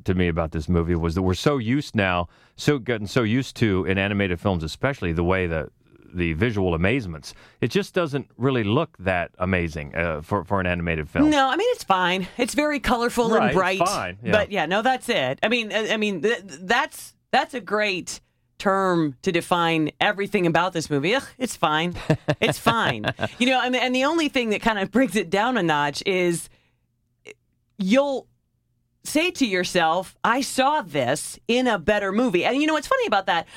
to 0.03 0.13
me 0.15 0.27
about 0.27 0.51
this 0.51 0.67
movie 0.67 0.95
was 0.95 1.15
that 1.15 1.21
we're 1.21 1.33
so 1.35 1.57
used 1.59 1.95
now, 1.95 2.27
so 2.55 2.79
gotten 2.79 3.07
so 3.07 3.23
used 3.23 3.55
to 3.57 3.85
in 3.85 3.97
animated 3.97 4.39
films, 4.39 4.63
especially 4.63 5.13
the 5.13 5.23
way 5.23 5.47
that 5.47 5.69
the 6.13 6.33
visual 6.33 6.73
amazements. 6.73 7.33
It 7.61 7.69
just 7.69 7.93
doesn't 7.93 8.29
really 8.37 8.63
look 8.63 8.95
that 8.99 9.31
amazing 9.39 9.93
uh, 9.95 10.21
for 10.21 10.43
for 10.43 10.59
an 10.59 10.65
animated 10.65 11.07
film. 11.09 11.29
No, 11.29 11.47
I 11.47 11.55
mean 11.55 11.67
it's 11.71 11.83
fine. 11.83 12.27
It's 12.37 12.55
very 12.55 12.79
colorful 12.79 13.29
Right, 13.29 13.37
and 13.37 13.45
it's 13.49 13.55
bright. 13.55 13.79
fine, 13.79 14.17
yeah. 14.23 14.31
But 14.31 14.51
yeah, 14.51 14.65
no, 14.65 14.81
that's 14.81 15.07
it. 15.09 15.39
I 15.43 15.47
mean, 15.49 15.71
I 15.71 15.93
I 15.93 15.97
mean 15.97 16.21
th- 16.21 16.41
that's 16.45 17.13
that's 17.37 17.53
a 17.53 17.61
great 17.61 18.19
term 18.57 19.15
to 19.21 19.31
define 19.31 19.91
everything 20.01 20.47
about 20.47 20.73
this 20.73 20.89
movie. 20.89 21.13
Ugh, 21.13 21.23
it's 21.37 21.55
fine. 21.55 21.95
It's 22.41 22.57
fine. 22.57 23.05
you 23.37 23.45
know, 23.45 23.59
I 23.59 23.69
mean, 23.69 23.81
and 23.81 23.95
the 23.95 24.05
only 24.05 24.27
thing 24.27 24.49
that 24.49 24.61
kind 24.63 24.79
of 24.79 24.89
brings 24.91 25.15
it 25.15 25.29
down 25.29 25.55
a 25.55 25.61
notch 25.63 26.01
is 26.07 26.49
you'll 27.77 28.27
say 29.03 29.29
to 29.31 29.45
yourself, 29.45 30.17
I 30.23 30.41
saw 30.41 30.81
this 30.81 31.39
in 31.47 31.67
a 31.67 31.77
better 31.77 32.11
movie. 32.11 32.43
And 32.43 32.59
you 32.59 32.65
know 32.65 32.73
what's 32.73 32.87
funny 32.87 33.05
about 33.05 33.27
that? 33.27 33.47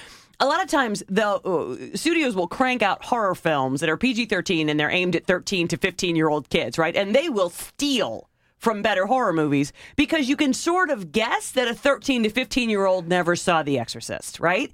A 0.41 0.47
lot 0.47 0.63
of 0.63 0.69
times 0.69 1.03
the 1.09 1.27
uh, 1.27 1.97
studios 1.97 2.35
will 2.35 2.49
crank 2.49 2.83
out 2.83 3.05
horror 3.05 3.35
films 3.35 3.81
that 3.81 3.91
are 3.91 3.97
PG-13 3.97 4.69
and 4.69 4.79
they're 4.79 4.91
aimed 4.91 5.17
at 5.17 5.27
13 5.27 5.69
to 5.69 5.79
15-year-old 5.79 6.51
kids, 6.51 6.79
right? 6.79 6.95
And 6.95 7.15
they 7.15 7.29
will 7.29 7.51
steal 7.51 8.30
from 8.61 8.83
better 8.83 9.07
horror 9.07 9.33
movies 9.33 9.73
because 9.97 10.29
you 10.29 10.37
can 10.37 10.53
sort 10.53 10.91
of 10.91 11.11
guess 11.11 11.51
that 11.53 11.67
a 11.67 11.75
13 11.75 12.23
to 12.23 12.31
15 12.31 12.71
year 12.71 12.85
old 12.85 13.09
never 13.09 13.35
saw 13.35 13.63
The 13.63 13.79
Exorcist, 13.79 14.39
right? 14.39 14.71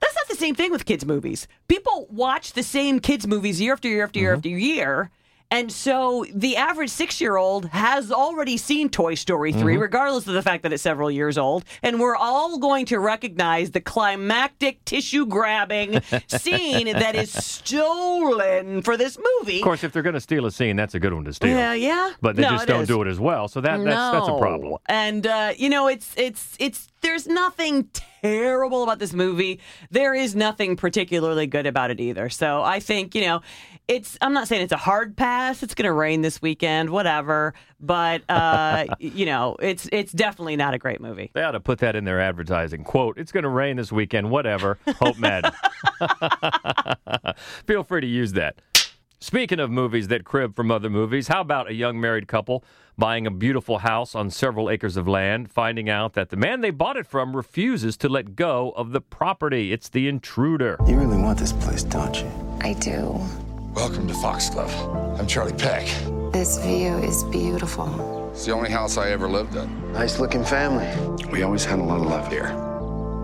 That's 0.00 0.14
not 0.14 0.28
the 0.28 0.36
same 0.36 0.54
thing 0.54 0.72
with 0.72 0.84
kids' 0.84 1.06
movies. 1.06 1.46
People 1.68 2.06
watch 2.10 2.52
the 2.54 2.62
same 2.62 2.98
kids' 2.98 3.26
movies 3.26 3.60
year 3.60 3.74
after 3.74 3.88
year 3.88 4.04
after 4.04 4.18
year 4.18 4.30
mm-hmm. 4.30 4.38
after 4.38 4.48
year. 4.48 5.10
And 5.50 5.70
so 5.70 6.24
the 6.34 6.56
average 6.56 6.90
six 6.90 7.20
year 7.20 7.36
old 7.36 7.66
has 7.66 8.10
already 8.10 8.56
seen 8.56 8.88
Toy 8.88 9.14
Story 9.14 9.52
3, 9.52 9.76
regardless 9.76 10.26
of 10.26 10.34
the 10.34 10.42
fact 10.42 10.62
that 10.64 10.72
it's 10.72 10.82
several 10.82 11.10
years 11.10 11.38
old. 11.38 11.64
And 11.82 12.00
we're 12.00 12.16
all 12.16 12.58
going 12.58 12.86
to 12.86 12.98
recognize 12.98 13.70
the 13.70 13.80
climactic 13.80 14.84
tissue 14.84 15.24
grabbing 15.26 16.00
scene 16.28 16.86
that 16.92 17.14
is 17.14 17.30
stolen 17.32 18.82
for 18.82 18.96
this 18.96 19.18
movie. 19.18 19.58
Of 19.58 19.64
course, 19.64 19.84
if 19.84 19.92
they're 19.92 20.02
going 20.02 20.14
to 20.14 20.20
steal 20.20 20.46
a 20.46 20.50
scene, 20.50 20.76
that's 20.76 20.94
a 20.94 21.00
good 21.00 21.12
one 21.14 21.24
to 21.24 21.32
steal. 21.32 21.50
Yeah, 21.50 21.74
yeah. 21.74 22.12
But 22.20 22.36
they 22.36 22.42
No, 22.42 22.50
just 22.50 22.66
don't 22.66 22.82
is. 22.82 22.88
do 22.88 23.00
it 23.02 23.08
as 23.08 23.20
well. 23.20 23.48
So 23.48 23.60
that 23.60 23.76
that's 23.84 24.12
that's 24.12 24.28
a 24.28 24.38
problem. 24.38 24.78
And 24.86 25.26
uh, 25.26 25.52
you 25.56 25.68
know, 25.68 25.88
it's 25.88 26.12
it's 26.16 26.56
it's 26.58 26.88
there's 27.02 27.26
nothing 27.26 27.88
terrible 28.22 28.82
about 28.82 28.98
this 28.98 29.12
movie. 29.12 29.60
There 29.90 30.14
is 30.14 30.34
nothing 30.34 30.76
particularly 30.76 31.46
good 31.46 31.66
about 31.66 31.90
it 31.90 32.00
either. 32.00 32.28
So 32.30 32.62
I 32.62 32.80
think 32.80 33.14
you 33.14 33.22
know, 33.22 33.42
it's 33.88 34.18
I'm 34.20 34.32
not 34.32 34.48
saying 34.48 34.62
it's 34.62 34.72
a 34.72 34.78
hard 34.78 35.16
pass. 35.16 35.62
It's 35.62 35.74
going 35.74 35.86
to 35.86 35.92
rain 35.92 36.22
this 36.22 36.42
weekend, 36.42 36.90
whatever. 36.90 37.54
But 37.80 38.22
uh, 38.28 38.86
you 38.98 39.26
know, 39.26 39.56
it's 39.60 39.88
it's 39.92 40.12
definitely 40.12 40.56
not 40.56 40.74
a 40.74 40.78
great 40.78 41.00
movie. 41.00 41.30
They 41.34 41.42
ought 41.42 41.52
to 41.52 41.60
put 41.60 41.78
that 41.78 41.94
in 41.96 42.04
their 42.04 42.20
advertising. 42.20 42.84
Quote, 42.84 43.18
it's 43.18 43.32
going 43.32 43.44
to 43.44 43.48
rain 43.48 43.76
this 43.76 43.92
weekend, 43.92 44.30
whatever. 44.30 44.78
Hope 44.98 45.18
Madden. 45.18 45.52
Feel 47.66 47.84
free 47.84 48.00
to 48.00 48.06
use 48.06 48.32
that. 48.32 48.60
Speaking 49.18 49.60
of 49.60 49.70
movies 49.70 50.08
that 50.08 50.24
crib 50.24 50.54
from 50.54 50.70
other 50.70 50.90
movies, 50.90 51.28
how 51.28 51.40
about 51.40 51.70
a 51.70 51.74
young 51.74 51.98
married 51.98 52.28
couple 52.28 52.62
buying 52.98 53.26
a 53.26 53.30
beautiful 53.30 53.78
house 53.78 54.14
on 54.14 54.30
several 54.30 54.68
acres 54.68 54.96
of 54.96 55.08
land, 55.08 55.50
finding 55.50 55.88
out 55.88 56.12
that 56.14 56.28
the 56.28 56.36
man 56.36 56.60
they 56.60 56.70
bought 56.70 56.98
it 56.98 57.06
from 57.06 57.34
refuses 57.34 57.96
to 57.98 58.10
let 58.10 58.36
go 58.36 58.72
of 58.76 58.92
the 58.92 59.00
property? 59.00 59.72
It's 59.72 59.88
the 59.88 60.06
intruder. 60.06 60.76
You 60.86 60.98
really 60.98 61.16
want 61.16 61.38
this 61.38 61.52
place, 61.52 61.82
don't 61.82 62.20
you? 62.20 62.30
I 62.60 62.74
do. 62.74 63.18
Welcome 63.76 64.08
to 64.08 64.14
Foxglove. 64.14 64.72
I'm 65.20 65.26
Charlie 65.26 65.52
Peck. 65.52 65.86
This 66.32 66.56
view 66.56 66.96
is 66.96 67.24
beautiful. 67.24 68.30
It's 68.32 68.46
the 68.46 68.52
only 68.52 68.70
house 68.70 68.96
I 68.96 69.10
ever 69.10 69.28
lived 69.28 69.54
in. 69.54 69.92
Nice 69.92 70.18
looking 70.18 70.42
family. 70.42 70.88
We 71.30 71.42
always 71.42 71.66
had 71.66 71.78
a 71.78 71.82
lot 71.82 72.00
of 72.00 72.06
love 72.06 72.26
here. 72.32 72.48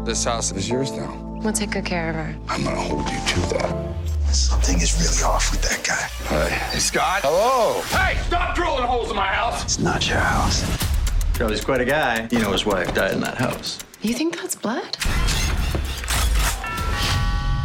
This 0.05 0.23
house 0.25 0.53
is 0.53 0.69
yours 0.69 0.93
now. 0.93 1.15
We'll 1.43 1.55
take 1.55 1.71
good 1.71 1.87
care 1.87 2.11
of 2.11 2.17
her. 2.17 2.37
I'm 2.51 2.65
gonna 2.65 2.79
hold 2.79 3.09
you 3.09 3.19
to 3.19 3.41
that. 3.55 3.97
Something 4.35 4.79
is 4.83 4.93
really 5.01 5.25
off 5.25 5.51
with 5.51 5.63
that 5.63 5.83
guy. 5.85 6.07
Hi. 6.29 6.51
Hey, 6.51 6.79
Scott. 6.81 7.23
Hello. 7.23 7.81
Hey, 7.85 8.21
stop 8.27 8.55
drilling 8.55 8.85
holes 8.85 9.09
in 9.09 9.17
my 9.17 9.29
house. 9.29 9.65
It's 9.65 9.79
not 9.79 10.07
your 10.07 10.19
house. 10.19 10.63
Charlie's 11.35 11.65
quite 11.65 11.81
a 11.81 11.87
guy. 11.87 12.29
You 12.31 12.41
know 12.41 12.53
his 12.53 12.67
wife 12.67 12.95
died 12.95 13.13
in 13.15 13.21
that 13.21 13.39
house. 13.39 13.79
You 14.03 14.13
think 14.13 14.37
that's 14.39 14.55
blood? 14.55 14.99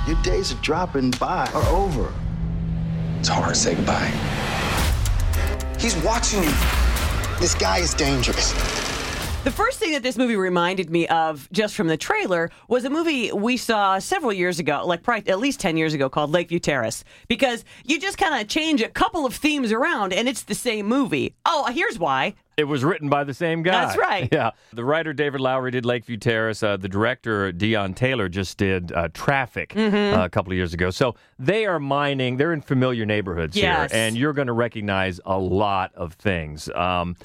Your 0.08 0.16
days 0.24 0.54
of 0.54 0.62
dropping 0.62 1.12
by 1.12 1.52
are 1.54 1.66
over. 1.66 2.14
It's 3.28 3.36
hard 3.36 3.56
to 3.56 3.60
say 3.60 3.76
goodbye. 3.76 4.08
He's 5.78 5.98
watching 5.98 6.44
you. 6.44 6.54
This 7.42 7.56
guy 7.56 7.80
is 7.80 7.94
dangerous. 7.94 8.54
The 9.48 9.54
first 9.54 9.80
thing 9.80 9.94
that 9.94 10.04
this 10.04 10.18
movie 10.18 10.36
reminded 10.36 10.90
me 10.90 11.08
of, 11.08 11.48
just 11.54 11.74
from 11.76 11.88
the 11.88 11.96
trailer, 11.96 12.50
was 12.68 12.84
a 12.84 12.90
movie 12.90 13.32
we 13.32 13.56
saw 13.56 13.98
several 13.98 14.34
years 14.34 14.60
ago, 14.60 14.84
like 14.86 15.04
probably 15.04 15.32
at 15.32 15.40
least 15.40 15.62
10 15.62 15.78
years 15.78 15.94
ago, 15.94 16.10
called 16.10 16.32
Lakeview 16.32 16.60
Terrace. 16.60 17.06
Because 17.30 17.64
you 17.86 17.98
just 17.98 18.18
kind 18.18 18.42
of 18.42 18.50
change 18.50 18.82
a 18.82 18.90
couple 18.90 19.26
of 19.26 19.34
themes 19.34 19.72
around 19.72 20.12
and 20.12 20.28
it's 20.28 20.44
the 20.44 20.54
same 20.54 20.86
movie. 20.88 21.34
Oh, 21.46 21.72
here's 21.72 21.98
why. 21.98 22.34
It 22.58 22.66
was 22.66 22.84
written 22.84 23.08
by 23.08 23.24
the 23.24 23.34
same 23.34 23.64
guy. 23.64 23.86
That's 23.86 23.98
right. 23.98 24.28
Yeah. 24.34 24.52
The 24.74 24.84
writer 24.84 25.14
David 25.14 25.40
Loughery 25.40 25.72
did 25.72 25.86
Lakeview 25.86 26.18
Terrace. 26.18 26.62
Uh, 26.62 26.76
the 26.76 26.90
director 26.90 27.54
Deon 27.54 27.96
Taylor 27.96 28.28
just 28.28 28.58
did 28.58 28.92
uh, 28.92 29.08
Traffik 29.14 29.70
Mm-hmm. 29.70 30.20
uh, 30.20 30.26
a 30.26 30.30
couple 30.30 30.52
of 30.52 30.58
years 30.58 30.74
ago. 30.74 30.90
So 30.90 31.16
they 31.40 31.66
are 31.66 31.80
mining. 31.80 32.36
They're 32.36 32.52
in 32.52 32.60
familiar 32.60 33.06
neighborhoods 33.06 33.56
Yes. 33.56 33.94
here, 33.94 34.02
and 34.02 34.18
you're 34.18 34.34
going 34.34 34.48
to 34.48 34.54
recognize 34.54 35.22
a 35.26 35.38
lot 35.40 35.94
of 35.96 36.16
things. 36.16 36.68
Um, 36.72 37.16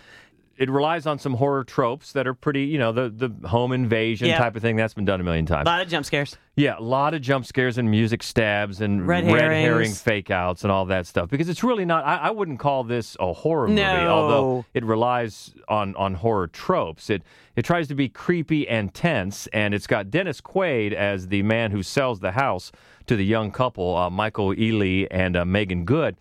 it 0.56 0.71
relies 0.71 1.06
on 1.06 1.18
some 1.18 1.35
horror 1.35 1.64
tropes 1.64 2.12
that 2.12 2.26
are 2.26 2.35
pretty, 2.35 2.64
you 2.64 2.78
know, 2.78 2.92
the 2.92 3.09
the 3.09 3.49
home 3.49 3.73
invasion 3.73 4.28
Yep. 4.28 4.38
type 4.38 4.56
of 4.56 4.62
thing 4.62 4.76
that's 4.76 4.94
been 4.94 5.04
done 5.04 5.21
a 5.21 5.25
million 5.25 5.47
times. 5.47 5.66
A 5.66 5.71
lot 5.71 5.80
of 5.82 5.88
jump 5.88 6.04
scares. 6.06 6.37
Yeah, 6.56 6.78
a 6.78 6.82
lot 6.82 7.14
of 7.14 7.23
jump 7.23 7.47
scares 7.47 7.78
and 7.78 7.90
music 7.90 8.23
stabs 8.23 8.80
and 8.82 9.06
Red 9.09 9.25
herring 9.25 9.92
fake 9.92 10.30
outs 10.30 10.62
and 10.64 10.71
all 10.73 10.85
that 10.87 11.06
stuff 11.06 11.30
because 11.30 11.49
it's 11.49 11.64
really 11.64 11.85
not. 11.85 12.04
I, 12.04 12.16
I 12.16 12.30
wouldn't 12.30 12.59
call 12.59 12.85
this 12.85 13.16
a 13.18 13.32
horror 13.32 13.68
movie, 13.68 13.80
No. 13.82 14.09
although 14.09 14.64
it 14.75 14.85
relies 14.85 15.54
on 15.68 15.94
on 15.97 16.14
horror 16.14 16.47
tropes. 16.49 17.09
It 17.11 17.23
it 17.56 17.64
tries 17.64 17.88
to 17.88 17.94
be 17.94 18.09
creepy 18.09 18.68
and 18.68 18.92
tense, 18.94 19.47
and 19.49 19.75
it's 19.75 19.87
got 19.87 20.11
Dennis 20.11 20.40
Quaid 20.40 20.92
as 20.92 21.28
the 21.28 21.42
man 21.42 21.71
who 21.71 21.82
sells 21.82 22.21
the 22.21 22.32
house 22.32 22.73
to 23.06 23.16
the 23.16 23.25
young 23.25 23.50
couple, 23.50 23.97
uh, 23.97 24.09
Michael 24.11 24.49
Ealy 24.50 25.06
and 25.11 25.37
uh, 25.37 25.44
Meagan 25.44 25.85
Good. 25.85 26.16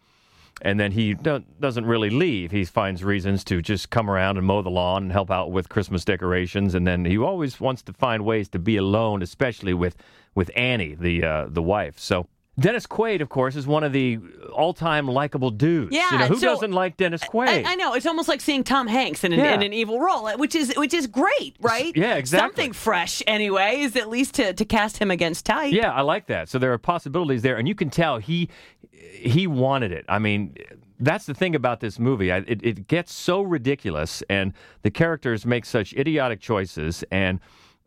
And 0.61 0.79
then 0.79 0.91
he 0.91 1.13
do- 1.13 1.43
doesn't 1.59 1.85
really 1.85 2.09
leave. 2.09 2.51
He 2.51 2.65
finds 2.65 3.03
reasons 3.03 3.43
to 3.45 3.61
just 3.61 3.89
come 3.89 4.09
around 4.09 4.37
and 4.37 4.45
mow 4.45 4.61
the 4.61 4.69
lawn 4.69 5.03
and 5.03 5.11
help 5.11 5.31
out 5.31 5.51
with 5.51 5.69
Christmas 5.69 6.05
decorations. 6.05 6.75
And 6.75 6.85
then 6.85 7.05
he 7.05 7.17
always 7.17 7.59
wants 7.59 7.81
to 7.83 7.93
find 7.93 8.23
ways 8.23 8.47
to 8.49 8.59
be 8.59 8.77
alone, 8.77 9.21
especially 9.21 9.73
with 9.73 9.95
with 10.35 10.51
Annie, 10.55 10.95
the 10.95 11.23
uh, 11.23 11.45
the 11.49 11.61
wife. 11.61 11.99
So 11.99 12.27
Dennis 12.61 12.85
Quaid, 12.87 13.21
of 13.21 13.29
course, 13.29 13.55
is 13.55 13.65
one 13.67 13.83
of 13.83 13.91
the 13.93 14.19
all-time 14.53 15.07
likable 15.07 15.49
dudes. 15.49 15.93
Yeah, 15.95 16.11
you 16.11 16.19
know, 16.19 16.25
who 16.27 16.35
so- 16.37 16.47
doesn't 16.47 16.71
like 16.71 16.97
Dennis 16.97 17.21
Quaid? 17.23 17.65
I, 17.65 17.73
I 17.73 17.75
know 17.75 17.93
it's 17.93 18.05
almost 18.05 18.27
like 18.29 18.41
seeing 18.41 18.63
Tom 18.63 18.87
Hanks 18.87 19.23
in 19.23 19.33
an, 19.33 19.39
Yeah. 19.39 19.53
in 19.55 19.63
an 19.63 19.73
evil 19.73 19.99
role, 19.99 20.27
uh, 20.27 20.37
which 20.37 20.55
is 20.55 20.73
which 20.77 20.93
is 20.93 21.07
great, 21.07 21.55
right? 21.59 21.95
yeah, 21.95 22.15
exactly. 22.15 22.47
Something 22.47 22.73
fresh, 22.73 23.23
anyway, 23.27 23.79
is 23.81 23.95
at 23.95 24.09
least 24.09 24.35
to, 24.35 24.53
to 24.53 24.65
cast 24.65 24.97
him 24.99 25.11
against 25.11 25.45
type. 25.45 25.73
Yeah, 25.73 25.91
I 25.91 26.01
like 26.01 26.27
that. 26.27 26.49
So 26.49 26.59
there 26.59 26.71
are 26.73 26.77
possibilities 26.77 27.41
there, 27.41 27.57
and 27.57 27.67
you 27.67 27.75
can 27.75 27.89
tell 27.89 28.17
he 28.19 28.49
he 28.91 29.47
wanted 29.47 29.91
it. 29.91 30.05
I 30.07 30.19
mean, 30.19 30.55
that's 30.99 31.25
the 31.25 31.33
thing 31.33 31.55
about 31.55 31.79
this 31.79 31.97
movie. 31.99 32.31
I, 32.31 32.37
it, 32.37 32.63
it 32.63 32.87
gets 32.87 33.13
so 33.13 33.41
ridiculous, 33.41 34.21
and 34.29 34.53
the 34.83 34.91
characters 34.91 35.45
make 35.45 35.65
such 35.65 35.93
idiotic 35.93 36.39
choices, 36.41 37.03
and 37.11 37.39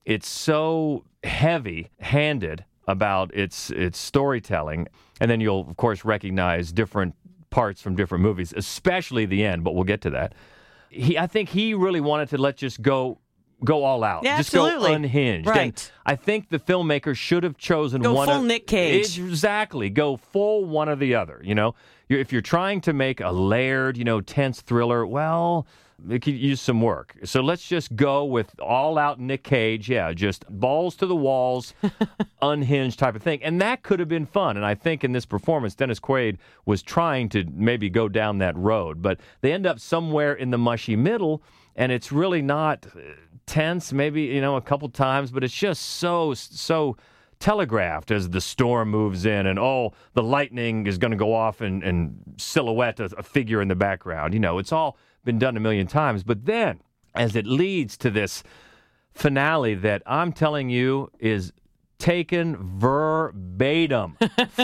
it's 0.05 0.29
so 0.29 1.05
heavy-handed 1.23 2.65
about 2.87 3.35
its 3.35 3.71
its 3.71 3.99
storytelling. 3.99 4.89
And 5.21 5.31
then 5.31 5.41
you'll 5.41 5.69
of 5.69 5.77
course 5.77 6.05
recognize 6.05 6.73
different 6.73 7.15
parts 7.51 7.81
from 7.81 7.95
different 7.97 8.23
movies, 8.23 8.53
especially 8.57 9.27
the 9.27 9.45
end. 9.45 9.65
But 9.65 9.75
we'll 9.75 9.85
get 9.85 10.01
to 10.03 10.11
that. 10.11 10.35
He, 10.91 11.19
I 11.19 11.27
think 11.27 11.49
he 11.49 11.75
really 11.75 12.01
wanted 12.01 12.29
to 12.31 12.39
let 12.39 12.57
just 12.57 12.83
go. 12.83 13.19
Go 13.65 13.85
all 13.85 14.05
out, 14.05 14.25
Yeah, 14.25 14.37
just 14.37 14.53
absolutely. 14.55 14.91
go 14.91 14.95
unhinged. 14.95 15.49
Right. 15.49 15.59
And 15.61 15.91
I 16.05 16.17
think 16.17 16.51
the 16.51 16.59
filmmaker 16.59 17.17
should 17.17 17.45
have 17.45 17.57
chosen 17.57 18.03
Go 18.03 18.13
one 18.13 18.27
full 18.27 18.41
of, 18.41 18.45
Nick 18.45 18.67
Cage. 18.67 19.19
Exactly. 19.19 19.89
Go 19.89 20.17
full 20.19 20.67
one 20.67 20.89
or 20.89 20.97
the 20.97 21.15
other. 21.15 21.41
You 21.43 21.55
know, 21.55 21.75
you're, 22.09 22.19
if 22.19 22.31
you're 22.31 22.43
trying 22.43 22.83
to 22.83 22.93
make 22.93 23.21
a 23.21 23.31
layered, 23.31 23.97
you 23.97 24.05
know, 24.05 24.21
tense 24.21 24.61
thriller, 24.61 25.07
well, 25.07 25.67
it 26.11 26.23
could 26.23 26.37
use 26.37 26.61
some 26.61 26.81
work. 26.81 27.17
So 27.25 27.41
let's 27.41 27.67
just 27.67 27.95
go 27.97 28.25
with 28.25 28.59
all 28.61 28.99
out 28.99 29.19
Nick 29.19 29.43
Cage. 29.43 29.89
Yeah, 29.89 30.13
just 30.13 30.45
balls 30.49 30.97
to 30.97 31.07
the 31.07 31.17
walls, 31.17 31.75
unhinged 32.43 32.99
type 32.99 33.15
of 33.15 33.23
thing. 33.23 33.43
And 33.43 33.61
that 33.61 33.83
could 33.83 34.01
have 34.01 34.09
been 34.09 34.27
fun. 34.27 34.57
And 34.57 34.67
I 34.67 34.75
think 34.75 35.05
in 35.05 35.13
this 35.13 35.27
performance, 35.27 35.75
Dennis 35.75 36.01
Quaid 36.01 36.39
was 36.67 36.83
trying 36.83 37.29
to 37.31 37.45
maybe 37.53 37.89
go 37.89 38.09
down 38.09 38.39
that 38.39 38.57
road, 38.57 39.03
but 39.03 39.21
they 39.41 39.53
end 39.53 39.67
up 39.67 39.81
somewhere 39.81 40.35
in 40.35 40.51
the 40.51 40.59
mushy 40.59 40.97
middle, 40.97 41.43
and 41.77 41.91
it's 41.91 42.13
really 42.13 42.43
not 42.43 42.87
uh, 42.87 43.01
tense, 43.47 43.93
maybe, 43.93 44.23
you 44.23 44.41
know, 44.41 44.57
a 44.57 44.63
couple 44.63 44.89
times, 44.89 45.31
but 45.31 45.45
it's 45.45 45.55
just 45.55 45.83
so, 45.83 46.35
so 46.35 46.97
telegraphed 47.41 48.11
as 48.11 48.31
the 48.31 48.41
storm 48.41 48.89
moves 48.89 49.27
in 49.27 49.47
and 49.47 49.59
oh 49.59 49.93
the 50.15 50.23
lightning 50.23 50.87
is 50.87 50.97
going 50.97 51.11
to 51.11 51.17
go 51.17 51.35
off 51.35 51.61
and, 51.61 51.83
and 51.83 52.17
silhouette 52.39 53.01
a, 53.01 53.05
a 53.19 53.23
figure 53.23 53.61
in 53.61 53.69
the 53.69 53.75
background 53.75 54.33
you 54.33 54.41
know 54.41 54.59
it's 54.59 54.73
all 54.73 54.97
been 55.25 55.39
done 55.39 55.57
a 55.57 55.61
million 55.61 55.87
times 55.87 56.23
but 56.23 56.45
then 56.45 56.81
as 57.15 57.35
it 57.37 57.47
leads 57.47 57.97
to 57.97 58.11
this 58.11 58.43
finale 59.13 59.75
that 59.75 60.03
i'm 60.07 60.33
telling 60.33 60.69
you 60.71 61.11
is 61.19 61.53
taken 61.99 62.57
verbatim 62.79 64.17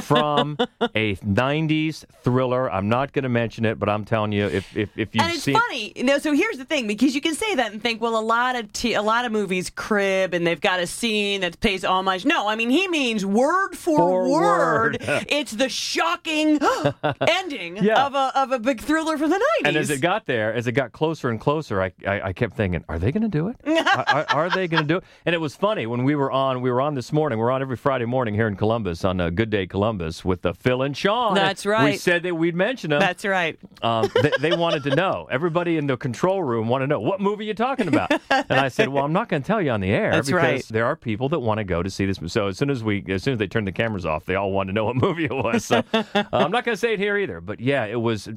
from 0.02 0.56
a 0.94 1.14
90s 1.16 2.04
thriller 2.22 2.70
i'm 2.72 2.88
not 2.88 3.12
going 3.12 3.22
to 3.22 3.28
mention 3.28 3.64
it 3.64 3.78
but 3.78 3.88
i'm 3.88 4.04
telling 4.04 4.32
you 4.32 4.46
if 4.46 4.76
if, 4.76 4.90
if 4.99 5.14
you've 5.14 5.22
and 5.25 5.32
it's 5.32 5.42
seen 5.44 5.54
funny, 5.54 5.92
you 5.96 6.04
know. 6.04 6.18
So 6.18 6.32
here's 6.34 6.58
the 6.58 6.64
thing, 6.64 6.87
because 6.87 7.14
you 7.14 7.20
can 7.20 7.34
say 7.34 7.54
that 7.54 7.72
and 7.72 7.82
think, 7.82 8.00
well, 8.00 8.18
a 8.18 8.20
lot 8.20 8.56
of 8.56 8.72
t- 8.72 8.94
a 8.94 9.02
lot 9.02 9.25
of 9.25 9.32
movies 9.32 9.70
crib 9.70 10.34
and 10.34 10.46
they've 10.46 10.60
got 10.60 10.80
a 10.80 10.87
scene 10.87 11.40
that 11.42 11.58
pays 11.60 11.84
homage. 11.84 12.25
No, 12.25 12.49
I 12.49 12.56
mean 12.56 12.68
he 12.70 12.88
means 12.88 13.25
word 13.25 13.75
for, 13.75 13.96
For 13.99 14.28
word. 14.30 14.40
word. 14.40 14.96
it's 15.28 15.52
the 15.52 15.68
shocking 15.68 16.58
ending 17.28 17.76
Yeah. 17.78 18.06
of 18.06 18.14
a 18.14 18.32
of 18.38 18.52
a 18.52 18.58
big 18.58 18.80
thriller 18.80 19.16
from 19.18 19.30
the 19.30 19.37
'90s. 19.37 19.68
And 19.68 19.76
as 19.76 19.90
it 19.90 20.00
got 20.00 20.26
there, 20.26 20.52
as 20.52 20.66
it 20.66 20.72
got 20.72 20.92
closer 20.92 21.28
and 21.30 21.40
closer, 21.40 21.80
I 21.82 21.92
I, 22.06 22.20
I 22.28 22.32
kept 22.32 22.54
thinking, 22.56 22.84
are 22.88 22.99
they 22.99 23.12
going 23.12 23.22
to 23.22 23.28
do 23.28 23.49
it? 23.49 23.56
are, 23.66 24.04
are- 24.08 24.26
are 24.30 24.50
they 24.50 24.68
going 24.68 24.82
to 24.82 24.88
do 24.88 24.96
it? 24.99 25.04
And 25.26 25.34
it 25.34 25.38
was 25.40 25.54
funny 25.56 25.87
when 25.87 26.04
we 26.04 26.14
were 26.14 26.30
on 26.30 26.60
we 26.60 26.70
were 26.70 26.80
on 26.80 26.94
this 26.94 27.12
morning. 27.12 27.29
Morning. 27.30 27.44
We're 27.44 27.52
on 27.52 27.62
every 27.62 27.76
Friday 27.76 28.06
morning 28.06 28.34
here 28.34 28.49
in 28.49 28.56
Columbus 28.56 29.04
on 29.04 29.20
a 29.20 29.30
Good 29.30 29.50
Day 29.50 29.64
Columbus 29.64 30.25
with 30.25 30.44
uh, 30.44 30.52
Phil 30.52 30.82
and 30.82 30.96
Sean. 30.96 31.32
That's 31.32 31.64
right. 31.64 31.92
We 31.92 31.96
said 31.96 32.25
that 32.25 32.34
we'd 32.34 32.56
mention 32.56 32.90
them. 32.90 32.99
That's 32.99 33.25
right. 33.25 33.56
Um, 33.82 34.10
they, 34.20 34.32
they 34.40 34.56
wanted 34.56 34.82
to 34.82 34.96
know. 34.96 35.28
Everybody 35.30 35.76
in 35.76 35.87
the 35.87 35.96
control 35.96 36.42
room 36.42 36.66
wanted 36.66 36.87
to 36.87 36.88
know 36.88 36.99
what 37.00 37.20
movie 37.20 37.44
you're 37.44 37.54
talking 37.54 37.87
about. 37.87 38.10
And 38.30 38.52
I 38.58 38.66
said, 38.66 38.88
"Well, 38.88 39.04
I'm 39.04 39.12
not 39.12 39.28
going 39.28 39.42
to 39.42 39.46
tell 39.46 39.62
you 39.62 39.70
on 39.70 39.80
the 39.80 39.90
air 39.90 40.10
That's 40.10 40.26
because 40.26 40.42
right. 40.42 40.64
there 40.70 40.87
are 40.87 40.96
people 40.96 41.28
that 41.28 41.38
want 41.38 41.58
to 41.58 41.64
go 41.64 41.84
to 41.84 41.90
see 41.90 42.04
this." 42.04 42.18
So 42.26 42.49
as 42.49 42.58
soon 42.58 42.68
as 42.68 42.82
we, 42.82 43.04
as 43.08 43.22
soon 43.22 43.34
as 43.34 43.38
they 43.38 43.46
turned 43.46 43.68
the 43.68 43.72
cameras 43.72 44.04
off, 44.04 44.25
they 44.25 44.34
all 44.34 44.50
wanted 44.50 44.72
to 44.72 44.75
know 44.75 44.87
what 44.87 44.96
movie 44.96 45.26
it 45.26 45.32
was. 45.32 45.64
So 45.64 45.84
uh, 45.92 46.04
I'm 46.32 46.50
not 46.50 46.64
going 46.64 46.75
to 46.75 46.80
say 46.80 46.94
it 46.94 46.99
here 46.99 47.16
either. 47.16 47.40
But 47.40 47.60
yeah, 47.60 47.84
it 47.84 48.00
was. 48.00 48.28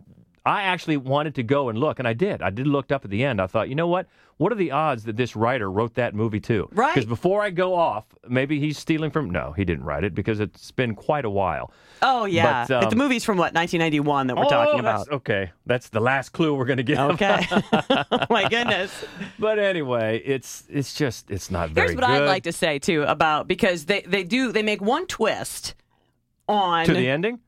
I 0.45 0.63
actually 0.63 0.97
wanted 0.97 1.33
to 1.35 1.43
go 1.43 1.69
and 1.69 1.79
look, 1.79 1.97
and 1.97 2.07
I 2.07 2.13
did. 2.13 2.43
I 2.43 2.51
did 2.51 2.67
looked 2.67 2.91
up 2.91 3.05
at 3.05 3.09
the 3.09 3.23
end. 3.23 3.41
I 3.41 3.47
thought, 3.47 3.69
you 3.69 3.75
know 3.75 3.87
what? 3.87 4.07
What 4.37 4.51
are 4.51 4.55
the 4.55 4.71
odds 4.71 5.03
that 5.05 5.15
this 5.15 5.35
writer 5.35 5.69
wrote 5.71 5.93
that 5.95 6.15
movie 6.15 6.39
too? 6.39 6.67
Right. 6.73 6.93
Because 6.93 7.07
before 7.07 7.41
I 7.41 7.49
go 7.51 7.75
off, 7.75 8.05
maybe 8.27 8.59
he's 8.59 8.77
stealing 8.77 9.11
from. 9.11 9.29
No, 9.29 9.53
he 9.53 9.63
didn't 9.63 9.85
write 9.85 10.03
it 10.03 10.13
because 10.15 10.39
it's 10.39 10.71
been 10.71 10.95
quite 10.95 11.23
a 11.25 11.29
while. 11.29 11.71
Oh 12.01 12.25
yeah, 12.25 12.65
But, 12.67 12.83
um, 12.85 12.89
the 12.89 12.95
movie's 12.95 13.23
from 13.23 13.37
what 13.37 13.53
1991 13.53 14.27
that 14.27 14.35
we're 14.35 14.45
Oh, 14.45 14.49
talking 14.49 14.81
that's- 14.81 15.03
about. 15.07 15.15
Okay, 15.17 15.51
that's 15.65 15.89
the 15.89 15.99
last 15.99 16.29
clue 16.29 16.53
we're 16.55 16.65
going 16.65 16.77
to 16.77 16.83
give. 16.83 16.97
Okay. 16.99 17.45
My 18.29 18.47
goodness. 18.49 19.05
But 19.39 19.59
anyway, 19.59 20.21
it's 20.25 20.63
it's 20.69 20.93
just 20.93 21.29
it's 21.31 21.49
not 21.51 21.69
very 21.69 21.89
Here's 21.89 21.95
what 21.95 22.07
good. 22.07 22.23
I'd 22.23 22.27
like 22.27 22.43
to 22.43 22.51
say 22.51 22.79
too 22.79 23.03
about 23.03 23.47
because 23.47 23.85
they 23.85 24.01
they 24.01 24.23
do 24.23 24.51
they 24.51 24.63
make 24.63 24.81
one 24.81 25.05
twist 25.07 25.75
on 26.49 26.85
to 26.85 26.93
the 26.93 27.07
ending. 27.09 27.39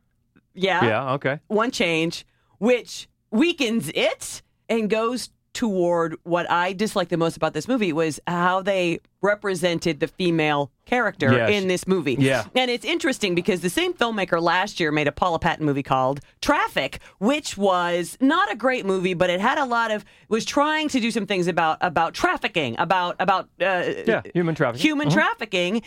Yeah. 0.54 0.86
Yeah. 0.86 1.14
Okay. 1.14 1.40
One 1.48 1.72
change 1.72 2.26
which 2.60 3.10
weakens 3.32 3.90
it 3.94 4.42
and 4.70 4.90
goes 4.90 5.30
toward 5.56 6.16
what 6.24 6.50
I 6.52 6.74
disliked 6.74 7.10
the 7.10 7.18
most 7.18 7.36
about 7.38 7.54
this 7.54 7.68
movie 7.68 7.92
was 7.94 8.20
how 8.28 8.62
they 8.62 9.00
represented 9.22 10.00
the 10.00 10.08
female 10.08 10.70
character 10.86 11.32
Yes. 11.34 11.50
in 11.50 11.68
this 11.68 11.88
movie. 11.88 12.16
Yeah. 12.20 12.44
And 12.56 12.70
it's 12.70 12.86
interesting 12.86 13.34
because 13.34 13.62
the 13.62 13.70
same 13.72 13.94
filmmaker 13.94 14.40
last 14.40 14.80
year 14.80 14.92
made 14.92 15.08
a 15.08 15.12
Paula 15.12 15.40
Patton 15.40 15.66
movie 15.66 15.82
called 15.82 16.20
Traffik, 16.42 17.00
which 17.18 17.58
was 17.58 18.18
not 18.22 18.52
a 18.52 18.56
great 18.56 18.86
movie, 18.86 19.16
but 19.16 19.32
it 19.32 19.40
had 19.42 19.58
a 19.58 19.66
lot 19.66 19.90
of 19.90 20.06
was 20.30 20.46
trying 20.46 20.90
to 20.90 21.00
do 21.00 21.10
some 21.10 21.26
things 21.26 21.48
about 21.48 21.80
about 21.82 22.14
trafficking, 22.14 22.76
about 22.78 23.16
about 23.20 23.46
uh, 23.60 23.84
Yeah. 24.06 24.22
Human 24.36 24.54
trafficking. 24.54 24.86
human 24.88 25.08
Mhm. 25.10 25.14
trafficking, 25.14 25.82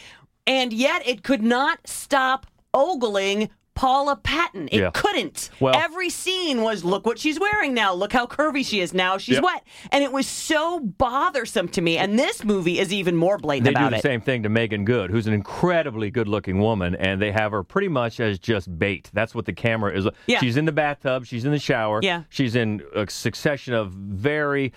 and 0.47 0.73
yet 0.73 1.07
it 1.07 1.23
could 1.23 1.43
not 1.43 1.87
stop 1.87 2.47
ogling 2.75 3.49
Paula 3.79 4.17
Patton. 4.17 4.67
It 4.73 4.81
Yeah. 4.81 4.91
couldn't. 4.93 5.51
Well- 5.61 5.77
Every 5.77 6.11
scene 6.11 6.63
was 6.63 6.83
look 6.85 7.07
what 7.07 7.17
she's 7.17 7.39
wearing 7.39 7.75
now, 7.75 7.95
look 7.95 8.13
how 8.13 8.27
curvy 8.27 8.67
she 8.67 8.81
is 8.81 8.93
now, 8.93 9.19
she's 9.19 9.37
Yep. 9.37 9.45
wet. 9.45 9.63
And 9.93 10.03
it 10.03 10.11
was 10.11 10.27
so 10.27 10.81
bothersome 10.81 11.69
to 11.69 11.81
me. 11.81 11.97
And 11.97 12.19
this 12.19 12.43
movie 12.43 12.81
is 12.81 12.93
even 12.93 13.15
more 13.15 13.39
blatant 13.39 13.77
They 13.77 13.81
do 13.81 13.89
the 13.91 13.97
it. 13.99 14.03
same 14.03 14.21
thing 14.21 14.43
to 14.43 14.49
Meagan 14.49 14.85
Good, 14.85 15.11
who's 15.13 15.29
an 15.29 15.33
incredibly 15.33 16.11
good-looking 16.11 16.59
woman, 16.59 16.97
and 16.97 17.23
they 17.23 17.31
have 17.31 17.53
her 17.53 17.63
pretty 17.63 17.87
much 17.87 18.19
as 18.19 18.41
just 18.41 18.81
bait. 18.81 19.11
That's 19.15 19.33
what 19.33 19.45
the 19.47 19.53
camera 19.53 19.97
is. 19.97 20.09
Yeah. 20.27 20.41
She's 20.41 20.57
in 20.57 20.65
the 20.65 20.73
bathtub. 20.73 21.25
She's 21.25 21.45
in 21.45 21.53
the 21.53 21.59
shower. 21.61 22.01
Yeah. 22.03 22.23
She's 22.31 22.57
in 22.57 22.83
a 22.97 23.09
succession 23.09 23.75
of 23.75 23.93
very 23.93 24.73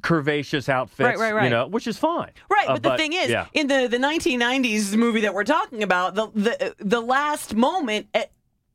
curvaceous 0.00 0.68
outfits. 0.68 1.00
Right, 1.00 1.18
right, 1.18 1.34
right. 1.34 1.44
You 1.44 1.50
know, 1.50 1.66
which 1.66 1.86
is 1.86 1.98
fine. 1.98 2.30
Right, 2.50 2.68
Uh, 2.68 2.78
but, 2.78 2.82
the 2.82 2.96
thing 2.96 3.12
is, 3.12 3.30
yeah. 3.30 3.46
in 3.54 3.66
the, 3.68 3.86
the 3.88 3.98
1990s 3.98 4.96
movie 4.96 5.20
that 5.20 5.34
we're 5.34 5.44
talking 5.44 5.82
about, 5.82 6.14
the 6.14 6.28
the, 6.34 6.74
the 6.78 7.00
last 7.00 7.54
moment 7.54 8.08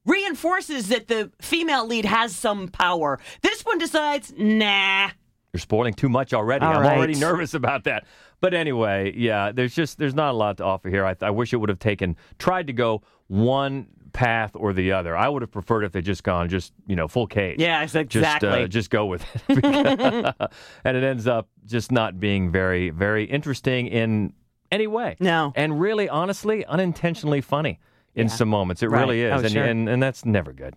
reinforces 0.05 0.87
that 0.89 1.07
the 1.07 1.31
female 1.41 1.85
lead 1.85 2.05
has 2.05 2.35
some 2.35 2.69
power. 2.69 3.19
This 3.41 3.61
one 3.63 3.77
decides, 3.77 4.33
nah. 4.37 5.09
You're 5.53 5.59
spoiling 5.59 5.93
too 5.93 6.09
much 6.09 6.33
already. 6.33 6.65
All 6.65 6.75
I'm 6.75 6.81
right. 6.81 6.97
already 6.97 7.15
nervous 7.15 7.53
about 7.53 7.83
that. 7.85 8.05
But 8.39 8.53
anyway, 8.53 9.13
yeah, 9.15 9.51
there's 9.51 9.73
just 9.73 9.97
there's 9.97 10.13
not 10.13 10.31
a 10.31 10.37
lot 10.37 10.57
to 10.57 10.63
offer 10.63 10.89
here. 10.89 11.05
I, 11.05 11.15
I 11.21 11.31
wish 11.31 11.53
it 11.53 11.57
would 11.57 11.69
have 11.69 11.79
taken 11.79 12.15
tried 12.37 12.67
to 12.67 12.73
go 12.73 13.01
one 13.27 13.87
path 14.17 14.51
or 14.55 14.73
the 14.73 14.91
other. 14.91 15.15
I 15.15 15.29
would 15.29 15.43
have 15.43 15.51
preferred 15.51 15.83
if 15.83 15.91
they 15.91 16.01
just 16.01 16.23
gone 16.23 16.49
just 16.49 16.73
you 16.87 16.95
know 16.95 17.07
full 17.07 17.27
cage. 17.27 17.59
Yeah, 17.59 17.83
it's 17.83 17.93
Just, 17.93 18.15
exactly. 18.15 18.63
uh, 18.63 18.67
just 18.67 18.89
go 18.89 19.05
with 19.05 19.23
it, 19.47 19.63
and 20.83 20.97
it 20.97 21.03
ends 21.03 21.27
up 21.27 21.47
just 21.65 21.91
not 21.91 22.19
being 22.19 22.51
very 22.51 22.89
very 22.89 23.25
interesting 23.25 23.87
in 23.87 24.33
any 24.71 24.87
way. 24.87 25.15
No, 25.19 25.53
and 25.55 25.79
really, 25.79 26.09
honestly, 26.09 26.65
unintentionally 26.65 27.41
funny 27.41 27.79
in 28.15 28.27
some 28.27 28.49
moments. 28.49 28.81
It 28.81 28.89
Right. 28.89 29.01
really 29.01 29.21
is, 29.21 29.31
Oh, 29.33 29.45
and, 29.45 29.51
sure. 29.51 29.63
and 29.63 29.87
and 29.87 30.01
that's 30.01 30.25
never 30.25 30.51
good. 30.51 30.73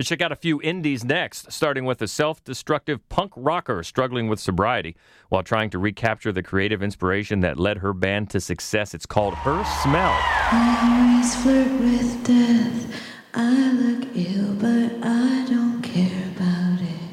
Let's 0.00 0.08
check 0.08 0.22
out 0.22 0.32
a 0.32 0.36
few 0.36 0.62
indies 0.62 1.04
next, 1.04 1.52
starting 1.52 1.84
with 1.84 2.00
a 2.00 2.08
self 2.08 2.42
destructive 2.42 3.06
punk 3.10 3.34
rocker 3.36 3.82
struggling 3.82 4.28
with 4.28 4.40
sobriety 4.40 4.96
while 5.28 5.42
trying 5.42 5.68
to 5.68 5.78
recapture 5.78 6.32
the 6.32 6.42
creative 6.42 6.82
inspiration 6.82 7.40
that 7.40 7.58
led 7.58 7.76
her 7.76 7.92
band 7.92 8.30
to 8.30 8.40
success. 8.40 8.94
It's 8.94 9.04
called 9.04 9.34
Her 9.34 9.62
Smell. 9.82 10.16
I 10.52 11.12
always 11.12 11.36
flirt 11.42 11.70
with 11.82 12.24
death. 12.24 12.94
I 13.34 13.72
look 13.72 14.08
ill, 14.16 14.54
but 14.54 15.06
I 15.06 15.44
don't 15.50 15.82
care 15.82 16.30
about 16.34 16.80
it. 16.80 17.12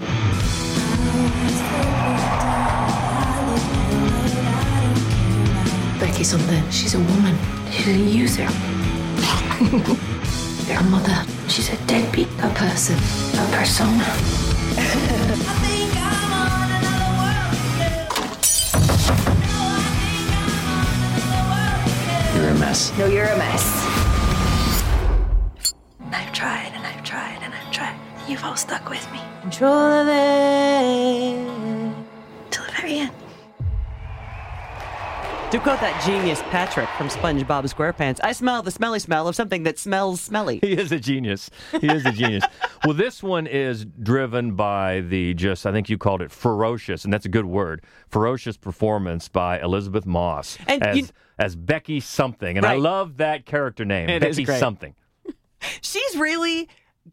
Becky 5.99 6.23
something. 6.23 6.71
She's 6.71 6.95
a 6.95 6.99
woman. 6.99 7.37
She's 7.69 7.87
a 7.89 7.97
user. 7.97 8.47
a 10.75 10.83
mother. 10.83 11.25
She's 11.47 11.69
a 11.69 11.77
deadbeat. 11.87 12.27
A 12.43 12.49
person. 12.49 12.97
A 12.97 13.45
persona. 13.55 14.03
You're 22.35 22.49
a 22.49 22.59
mess. 22.59 22.97
No, 22.97 23.07
you're 23.07 23.25
a 23.25 23.37
mess. 23.37 23.63
I've 26.11 26.31
tried 26.33 26.71
and 26.75 26.85
I've 26.85 27.03
tried 27.03 27.39
and 27.41 27.53
I've 27.53 27.71
tried. 27.71 27.95
You've 28.27 28.43
all 28.43 28.55
stuck 28.55 28.89
with 28.89 29.11
me. 29.11 29.19
Control 29.41 29.73
of 29.73 30.07
it. 30.07 31.56
To 35.51 35.59
quote 35.59 35.79
that 35.79 36.03
genius 36.05 36.41
Patrick 36.51 36.89
from 36.97 37.07
SpongeBob 37.07 37.73
SquarePants, 37.73 38.19
I 38.21 38.33
smell 38.33 38.61
the 38.61 38.69
smelly 38.71 38.99
smell 38.99 39.29
of 39.29 39.35
something 39.35 39.63
that 39.63 39.79
smells 39.79 40.19
smelly. 40.19 40.59
He 40.61 40.73
is 40.73 40.91
a 40.91 40.99
genius. 40.99 41.49
He 41.79 41.87
is 41.87 42.05
a 42.05 42.11
genius. 42.11 42.43
well, 42.83 42.93
this 42.93 43.23
one 43.23 43.47
is 43.47 43.85
driven 43.85 44.55
by 44.55 44.99
the 44.99 45.33
just, 45.35 45.65
I 45.65 45.71
think 45.71 45.87
you 45.87 45.97
called 45.97 46.21
it 46.21 46.31
ferocious, 46.31 47.05
and 47.05 47.13
that's 47.13 47.25
a 47.25 47.29
good 47.29 47.45
word, 47.45 47.81
ferocious 48.09 48.57
performance 48.57 49.29
by 49.29 49.61
Elisabeth 49.61 50.05
Moss 50.05 50.57
And 50.67 50.83
as, 50.83 50.97
you- 50.97 51.07
as 51.39 51.55
Becky 51.55 52.01
something. 52.01 52.57
And 52.57 52.65
I 52.65 52.75
love 52.75 53.15
that 53.17 53.45
character 53.45 53.85
name, 53.85 54.09
It 54.09 54.19
Becky 54.19 54.43
something. 54.45 54.95
She's 55.81 56.17
really 56.17 56.67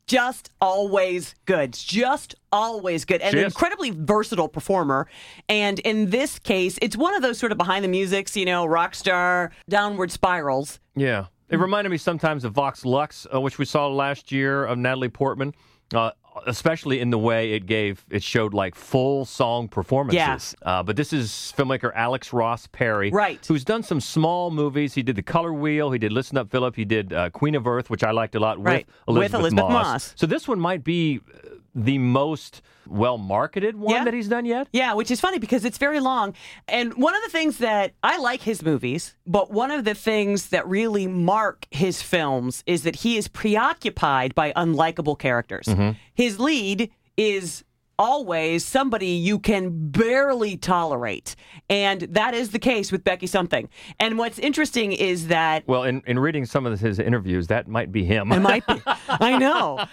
just 0.06 0.50
always 0.60 1.34
good. 1.46 1.72
Just 1.72 2.34
always 2.52 3.04
good. 3.04 3.20
And 3.20 3.32
She 3.32 3.38
an 3.40 3.46
is. 3.46 3.52
incredibly 3.52 3.90
versatile 3.90 4.48
performer. 4.48 5.08
And 5.48 5.78
in 5.80 6.10
this 6.10 6.38
case, 6.38 6.78
it's 6.82 6.96
one 6.96 7.14
of 7.14 7.22
those 7.22 7.38
sort 7.38 7.52
of 7.52 7.58
behind 7.58 7.84
the 7.84 7.88
musics, 7.88 8.36
you 8.36 8.44
know, 8.44 8.64
rock 8.66 8.94
star 8.94 9.50
downward 9.68 10.10
spirals. 10.10 10.80
Yeah. 10.96 11.26
It 11.50 11.58
reminded 11.58 11.90
me 11.90 11.98
sometimes 11.98 12.44
of 12.44 12.52
Vox 12.52 12.84
Lux, 12.84 13.26
uh, 13.32 13.40
which 13.40 13.58
we 13.58 13.64
saw 13.64 13.86
last 13.88 14.32
year 14.32 14.64
of 14.64 14.78
Natalie 14.78 15.08
Portman. 15.10 15.54
Uh, 15.94 16.10
especially 16.46 17.00
in 17.00 17.10
the 17.10 17.18
way 17.18 17.52
it 17.52 17.66
gave, 17.66 18.04
it 18.10 18.22
showed 18.22 18.54
like 18.54 18.74
full 18.74 19.24
song 19.24 19.68
performances. 19.68 20.54
Uh, 20.62 20.82
but 20.82 20.96
this 20.96 21.12
is 21.12 21.52
filmmaker 21.56 21.92
Alex 21.94 22.32
Ross 22.32 22.66
Perry, 22.68 23.10
Right. 23.10 23.44
Who's 23.46 23.64
done 23.64 23.82
some 23.82 24.00
small 24.00 24.50
movies. 24.50 24.94
He 24.94 25.02
did 25.02 25.16
The 25.16 25.22
Color 25.22 25.52
Wheel. 25.52 25.90
He 25.92 25.98
did 25.98 26.12
Listen 26.12 26.36
Up, 26.38 26.50
Philip. 26.50 26.76
He 26.76 26.84
did 26.84 27.12
uh, 27.12 27.30
Queen 27.30 27.54
of 27.54 27.66
Earth, 27.66 27.90
which 27.90 28.02
I 28.02 28.10
liked 28.10 28.34
a 28.34 28.40
lot 28.40 28.58
with 28.58 28.66
Right. 28.66 28.86
With 29.06 29.16
Elisabeth, 29.16 29.40
Elisabeth 29.40 29.62
Moss. 29.64 29.84
Moss. 29.86 30.14
So 30.16 30.26
this 30.26 30.48
one 30.48 30.58
might 30.60 30.82
be 30.84 31.20
uh, 31.44 31.48
the 31.74 31.98
most 31.98 32.62
well 32.86 33.18
marketed 33.18 33.76
one 33.76 33.94
Yeah. 33.94 34.04
that 34.04 34.14
he's 34.14 34.28
done 34.28 34.44
yet. 34.44 34.68
Yeah, 34.72 34.94
which 34.94 35.10
is 35.10 35.20
funny 35.20 35.38
because 35.38 35.64
it's 35.64 35.78
very 35.78 36.00
long. 36.00 36.34
And 36.68 36.94
one 36.94 37.14
of 37.16 37.22
the 37.22 37.30
things 37.30 37.58
that 37.58 37.94
I 38.02 38.18
like 38.18 38.42
his 38.42 38.62
movies, 38.62 39.16
but 39.26 39.50
one 39.50 39.70
of 39.70 39.84
the 39.84 39.94
things 39.94 40.48
that 40.48 40.68
really 40.68 41.06
mark 41.06 41.66
his 41.70 42.02
films 42.02 42.62
is 42.66 42.82
that 42.82 42.96
he 42.96 43.16
is 43.16 43.26
preoccupied 43.28 44.34
by 44.34 44.52
unlikable 44.52 45.18
characters. 45.18 45.68
His 46.14 46.38
lead 46.38 46.90
is 47.16 47.64
always 47.96 48.64
somebody 48.64 49.06
you 49.06 49.38
can 49.38 49.70
barely 49.90 50.56
tolerate. 50.56 51.36
And 51.70 52.00
that 52.02 52.34
is 52.34 52.50
the 52.50 52.58
case 52.58 52.90
with 52.90 53.04
Becky 53.04 53.28
Something. 53.28 53.68
And 54.00 54.18
what's 54.18 54.38
interesting 54.38 54.90
is 54.92 55.28
that 55.28 55.62
Well, 55.68 55.84
in, 55.84 56.02
in 56.06 56.18
reading 56.18 56.44
some 56.44 56.66
of 56.66 56.80
his 56.80 56.98
interviews, 56.98 57.46
that 57.46 57.68
might 57.68 57.92
be 57.92 58.04
him. 58.04 58.32
It 58.32 58.40
might 58.40 58.66
be. 58.66 58.82
I 59.08 59.38
know. 59.38 59.84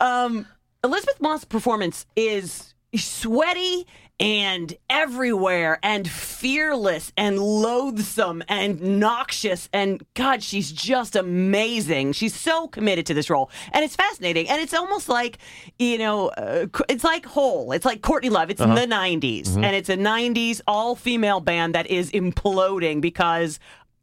Um, 0.00 0.46
Elisabeth 0.82 1.20
Moss' 1.20 1.44
performance 1.44 2.06
is 2.16 2.74
sweaty 2.96 3.86
and 4.18 4.74
everywhere 4.90 5.78
and 5.82 6.08
fearless 6.08 7.12
and 7.16 7.38
loathsome 7.38 8.42
and 8.48 8.80
noxious 8.98 9.68
and 9.72 10.02
God, 10.14 10.42
she's 10.42 10.72
just 10.72 11.16
amazing. 11.16 12.12
She's 12.12 12.34
so 12.34 12.66
committed 12.68 13.06
to 13.06 13.14
this 13.14 13.30
role, 13.30 13.50
and 13.72 13.84
it's 13.84 13.96
fascinating. 13.96 14.48
And 14.48 14.60
it's 14.60 14.74
almost 14.74 15.08
like 15.08 15.38
you 15.78 15.98
know, 15.98 16.28
uh, 16.30 16.66
it's 16.88 17.04
like 17.04 17.24
Hole. 17.26 17.72
It's 17.72 17.84
like 17.86 18.02
Courtney 18.02 18.30
Love. 18.30 18.50
It's 18.50 18.60
Uh-huh. 18.60 18.74
the 18.74 18.86
'90s, 18.86 19.50
Mhm. 19.56 19.64
and 19.64 19.76
it's 19.76 19.88
a 19.88 19.96
'90s 19.96 20.60
all-female 20.66 21.40
band 21.40 21.74
that 21.74 21.86
is 21.86 22.10
imploding 22.10 23.00
because 23.00 23.58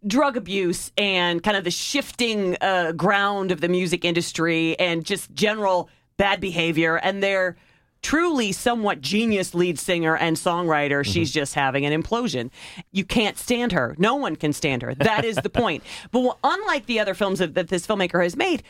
drug 0.06 0.38
abuse 0.38 0.92
and 0.98 1.44
kind 1.44 1.58
of 1.58 1.63
the 1.63 1.72
shifting 1.72 2.56
uh, 2.62 2.92
ground 2.94 3.52
of 3.52 3.62
the 3.62 3.68
music 3.68 4.06
industry 4.06 4.78
and 4.80 5.04
just 5.04 5.34
general 5.34 5.90
bad 6.18 6.42
behavior. 6.42 6.98
And 6.98 7.24
their 7.24 7.56
truly 8.02 8.52
somewhat 8.52 9.02
genius 9.02 9.54
lead 9.54 9.80
singer 9.80 10.16
and 10.16 10.38
songwriter, 10.38 11.02
mm-hmm. 11.02 11.12
she's 11.12 11.32
just 11.32 11.56
having 11.56 11.86
an 11.86 12.02
implosion. 12.02 12.50
You 12.92 13.06
can't 13.06 13.38
stand 13.38 13.72
her. 13.72 13.96
No 13.98 14.16
one 14.16 14.36
can 14.36 14.54
stand 14.54 14.82
her. 14.82 14.94
That 14.96 15.26
is 15.26 15.36
the 15.38 15.50
point. 15.50 15.84
But 16.12 16.38
unlike 16.44 16.86
the 16.86 17.00
other 17.00 17.14
films 17.14 17.40
that 17.40 17.54
that 17.56 17.68
this 17.68 17.86
filmmaker 17.86 18.24
has 18.24 18.36
made, 18.36 18.64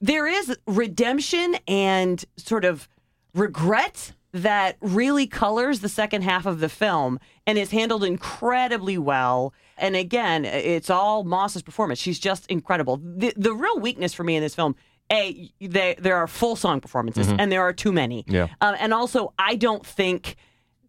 there 0.00 0.26
is 0.26 0.56
redemption 0.66 1.56
and 1.66 2.24
sort 2.36 2.64
of 2.64 2.88
regret 3.34 4.12
that 4.32 4.76
really 4.80 5.26
colors 5.26 5.80
the 5.80 5.88
second 5.88 6.22
half 6.22 6.46
of 6.46 6.60
the 6.60 6.68
film 6.68 7.18
and 7.46 7.58
is 7.58 7.70
handled 7.70 8.04
incredibly 8.04 8.96
well. 8.96 9.52
And 9.76 9.96
again, 9.96 10.44
it's 10.44 10.90
all 10.90 11.24
Moss's 11.24 11.62
performance. 11.62 11.98
She's 11.98 12.18
just 12.18 12.46
incredible. 12.46 13.00
The, 13.02 13.32
the 13.36 13.52
real 13.52 13.80
weakness 13.80 14.14
for 14.14 14.22
me 14.22 14.36
in 14.36 14.42
this 14.42 14.54
film, 14.54 14.76
A, 15.12 15.50
they, 15.60 15.96
there 15.98 16.16
are 16.16 16.26
full 16.28 16.54
song 16.56 16.80
performances, 16.80 17.26
Mhm. 17.28 17.36
and 17.40 17.52
there 17.52 17.62
are 17.62 17.72
too 17.72 17.92
many. 17.92 18.24
Yeah. 18.28 18.46
Um, 18.60 18.76
and 18.78 18.94
also, 18.94 19.32
I 19.38 19.56
don't 19.56 19.84
think 19.84 20.36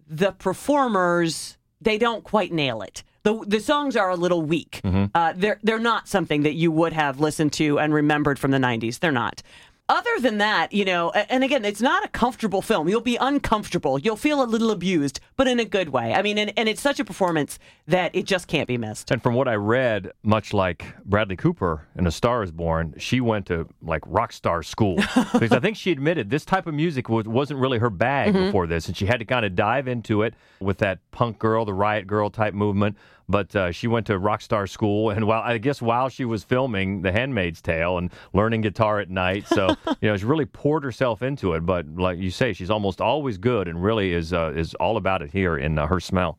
the 0.08 0.32
performers, 0.32 1.58
they 1.82 1.98
don't 1.98 2.24
quite 2.24 2.52
nail 2.52 2.82
it. 2.82 3.04
The, 3.24 3.44
the 3.46 3.60
songs 3.60 3.96
are 3.96 4.10
a 4.10 4.16
little 4.16 4.42
weak. 4.42 4.82
Mhm. 4.84 5.12
Uh, 5.14 5.34
they're 5.36 5.60
they're 5.64 5.80
not 5.80 6.08
something 6.08 6.42
that 6.44 6.54
you 6.56 6.72
would 6.72 6.94
have 6.94 7.20
listened 7.20 7.54
to 7.54 7.80
and 7.80 7.94
remembered 7.94 8.40
from 8.40 8.52
the 8.52 8.58
'90s. 8.58 9.00
They're 9.00 9.12
not. 9.12 9.44
Other 9.92 10.20
than 10.22 10.38
that, 10.38 10.72
you 10.72 10.86
know, 10.86 11.10
and 11.12 11.44
again, 11.44 11.66
it's 11.66 11.82
not 11.82 12.06
a 12.06 12.08
comfortable 12.08 12.62
film. 12.62 12.88
You'll 12.88 13.02
be 13.02 13.18
uncomfortable. 13.18 14.00
You'll 14.00 14.16
feel 14.16 14.42
a 14.42 14.46
little 14.46 14.72
abused, 14.72 15.20
but 15.36 15.50
in 15.50 15.60
a 15.60 15.66
good 15.66 15.90
way. 15.90 16.14
I 16.14 16.22
mean, 16.22 16.38
and, 16.38 16.54
and 16.56 16.70
it's 16.70 16.80
such 16.80 17.02
a 17.02 17.04
performance 17.04 17.60
that 17.88 18.16
it 18.16 18.24
just 18.26 18.48
can't 18.48 18.70
be 18.70 18.78
missed. 18.78 19.12
And 19.12 19.22
from 19.22 19.34
what 19.34 19.50
I 19.50 19.56
read, 19.56 20.12
much 20.24 20.54
like 20.54 20.86
Bradley 21.04 21.36
Cooper 21.36 21.88
in 21.98 22.08
A 22.08 22.12
Star 22.12 22.42
is 22.42 22.52
Born, 22.52 22.94
she 22.98 23.20
went 23.20 23.48
to 23.48 23.68
like 23.82 24.02
rock 24.06 24.32
star 24.32 24.64
school. 24.64 24.96
because 25.34 25.52
I 25.52 25.60
think 25.60 25.76
she 25.76 25.92
admitted 25.92 26.30
this 26.30 26.46
type 26.46 26.68
of 26.68 26.74
music 26.74 27.10
was, 27.10 27.28
wasn't 27.28 27.60
really 27.60 27.80
her 27.80 27.90
bag 27.90 28.34
Mhm. 28.34 28.46
before 28.46 28.68
this. 28.68 28.88
And 28.88 28.96
she 28.96 29.08
had 29.08 29.20
to 29.20 29.26
kind 29.26 29.46
of 29.46 29.58
dive 29.58 29.90
into 29.90 30.22
it 30.22 30.36
with 30.62 30.78
that 30.78 31.00
punk 31.12 31.38
girl, 31.38 31.66
the 31.66 31.74
riot 31.74 32.08
girl 32.08 32.30
type 32.30 32.54
movement. 32.54 32.96
But 33.32 33.56
uh, 33.56 33.72
she 33.72 33.88
went 33.88 34.08
to 34.08 34.20
rock 34.20 34.42
star 34.42 34.68
school. 34.68 35.10
And 35.10 35.26
while 35.26 35.42
I 35.42 35.58
guess 35.58 35.82
while 35.82 36.10
she 36.10 36.26
was 36.26 36.44
filming 36.44 37.02
The 37.02 37.12
Handmaid's 37.12 37.62
Tale 37.62 37.98
and 37.98 38.12
learning 38.34 38.62
guitar 38.62 39.00
at 39.00 39.10
night. 39.10 39.48
So, 39.48 39.70
you 40.02 40.10
know, 40.10 40.18
she 40.18 40.26
really 40.26 40.46
poured 40.46 40.84
herself 40.84 41.22
into 41.24 41.54
it. 41.54 41.66
But 41.66 41.88
like 41.96 42.20
you 42.20 42.30
say, 42.30 42.54
she's 42.54 42.70
almost 42.70 43.00
always 43.02 43.38
good 43.38 43.68
and 43.68 43.82
really 43.82 44.14
is, 44.14 44.34
uh, 44.34 44.52
is 44.56 44.74
all 44.76 44.98
about 44.98 45.22
it 45.22 45.32
here 45.32 45.58
in 45.58 45.80
uh, 45.80 45.88
her 45.88 46.00
smell. 46.00 46.38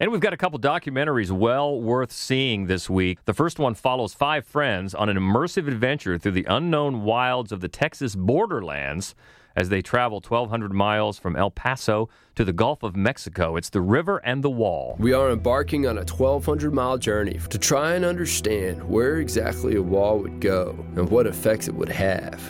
And 0.00 0.12
we've 0.12 0.20
got 0.20 0.32
a 0.32 0.36
couple 0.36 0.60
documentaries 0.60 1.32
well 1.32 1.80
worth 1.80 2.12
seeing 2.12 2.66
this 2.66 2.88
week. 2.88 3.18
The 3.24 3.34
first 3.34 3.58
one 3.58 3.74
follows 3.74 4.14
five 4.14 4.46
friends 4.46 4.94
on 4.94 5.08
an 5.08 5.16
immersive 5.16 5.66
adventure 5.66 6.16
through 6.18 6.32
the 6.32 6.46
unknown 6.48 7.02
wilds 7.02 7.50
of 7.50 7.60
the 7.60 7.68
Texas 7.68 8.14
borderlands 8.14 9.16
as 9.58 9.70
they 9.70 9.82
travel 9.82 10.20
1,200 10.20 10.72
miles 10.72 11.18
from 11.18 11.34
El 11.34 11.50
Paso 11.50 12.08
to 12.36 12.44
the 12.44 12.52
Gulf 12.52 12.84
of 12.84 12.94
Mexico. 12.94 13.56
It's 13.56 13.70
the 13.70 13.80
river 13.80 14.18
and 14.18 14.44
the 14.44 14.48
wall. 14.48 14.94
We 15.00 15.12
are 15.12 15.32
embarking 15.32 15.84
on 15.84 15.98
a 15.98 16.02
1,200 16.02 16.72
mile 16.72 16.96
journey 16.96 17.40
to 17.50 17.58
try 17.58 17.94
and 17.94 18.04
understand 18.04 18.88
where 18.88 19.16
exactly 19.16 19.74
a 19.74 19.82
wall 19.82 20.20
would 20.20 20.38
go 20.38 20.86
and 20.94 21.10
what 21.10 21.26
effects 21.26 21.66
it 21.66 21.74
would 21.74 21.88
have. 21.88 22.40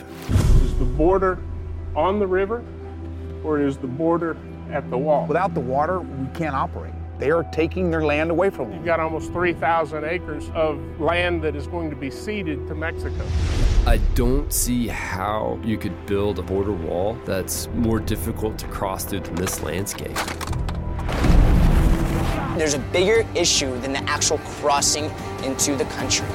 Is 0.61 0.77
the 0.77 0.85
border 0.85 1.39
on 1.95 2.19
the 2.19 2.27
river 2.27 2.63
or 3.43 3.59
is 3.59 3.77
the 3.77 3.87
border 3.87 4.37
at 4.71 4.87
the 4.91 4.97
wall? 4.97 5.25
Without 5.25 5.55
the 5.55 5.61
water, 5.61 6.01
we 6.01 6.27
can't 6.35 6.53
operate. 6.53 6.93
They 7.19 7.31
are 7.31 7.43
taking 7.43 7.91
their 7.91 8.05
land 8.05 8.31
away 8.31 8.49
from 8.49 8.69
them. 8.69 8.77
You've 8.77 8.85
got 8.85 9.01
almost 9.01 9.33
3,000 9.33 10.05
acres 10.05 10.49
of 10.55 10.79
land 11.01 11.41
that 11.41 11.53
is 11.53 11.67
going 11.67 11.89
to 11.89 11.95
be 11.97 12.09
ceded 12.09 12.65
to 12.67 12.75
Mexico. 12.75 13.25
I 13.85 13.97
don't 14.15 14.53
see 14.53 14.87
how 14.87 15.59
you 15.61 15.77
could 15.77 16.05
build 16.05 16.39
a 16.39 16.41
border 16.41 16.71
wall 16.71 17.17
that's 17.25 17.67
more 17.75 17.99
difficult 17.99 18.57
to 18.59 18.67
cross 18.67 19.03
through 19.03 19.19
than 19.19 19.35
this 19.35 19.61
landscape. 19.61 20.15
There's 22.57 22.73
a 22.73 22.79
bigger 22.93 23.27
issue 23.35 23.77
than 23.81 23.91
the 23.91 24.03
actual 24.09 24.37
crossing 24.37 25.11
into 25.43 25.75
the 25.75 25.85
country. 25.85 26.25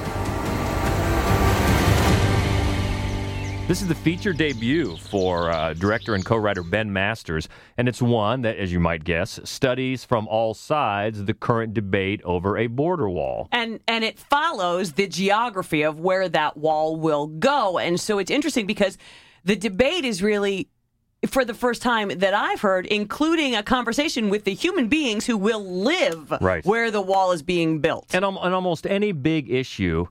This 3.67 3.81
is 3.81 3.89
the 3.89 3.95
feature 3.95 4.35
debut 4.35 4.95
for 4.99 5.51
uh, 5.51 5.73
director 5.73 6.15
and 6.15 6.23
co 6.23 6.37
writer 6.37 6.63
Ben 6.63 6.93
Masters, 6.93 7.49
and 7.79 7.89
it's 7.89 8.03
one 8.03 8.43
that, 8.43 8.59
as 8.59 8.71
you 8.71 8.79
might 8.79 9.05
guess, 9.05 9.41
studies 9.45 10.05
from 10.05 10.29
all 10.29 10.53
sides 10.53 11.25
the 11.25 11.33
current 11.33 11.73
debate 11.73 12.21
over 12.25 12.59
a 12.59 12.67
border 12.67 13.09
wall. 13.09 13.49
and 13.53 13.81
and 13.89 14.05
it 14.05 14.19
follows 14.19 14.93
the 14.93 15.07
geography 15.07 15.81
of 15.83 15.99
where 15.99 16.29
that 16.29 16.59
wall 16.59 16.97
will 16.97 17.27
go 17.27 17.79
and 17.79 17.99
so 17.99 18.19
it's 18.19 18.31
interesting 18.31 18.67
because 18.67 18.99
the 19.45 19.57
debate 19.57 20.05
is 20.05 20.23
really 20.23 20.69
for 21.27 21.43
the 21.45 21.55
first 21.55 21.81
time 21.81 22.09
that 22.19 22.35
I've 22.35 22.61
heard 22.61 22.85
including 22.87 23.57
a 23.57 23.63
conversation 23.63 24.29
with 24.29 24.45
the 24.45 24.53
human 24.53 24.89
beings 24.89 25.25
who 25.25 25.39
will 25.39 25.65
live 25.65 26.31
Right. 26.43 26.63
where 26.67 26.91
the 26.91 27.01
wall 27.01 27.33
is 27.33 27.43
being 27.43 27.81
built 27.81 28.15
And 28.15 28.27
on, 28.27 28.37
on 28.37 28.53
almost 28.53 28.87
any 28.87 29.13
big 29.13 29.51
issue, 29.51 30.07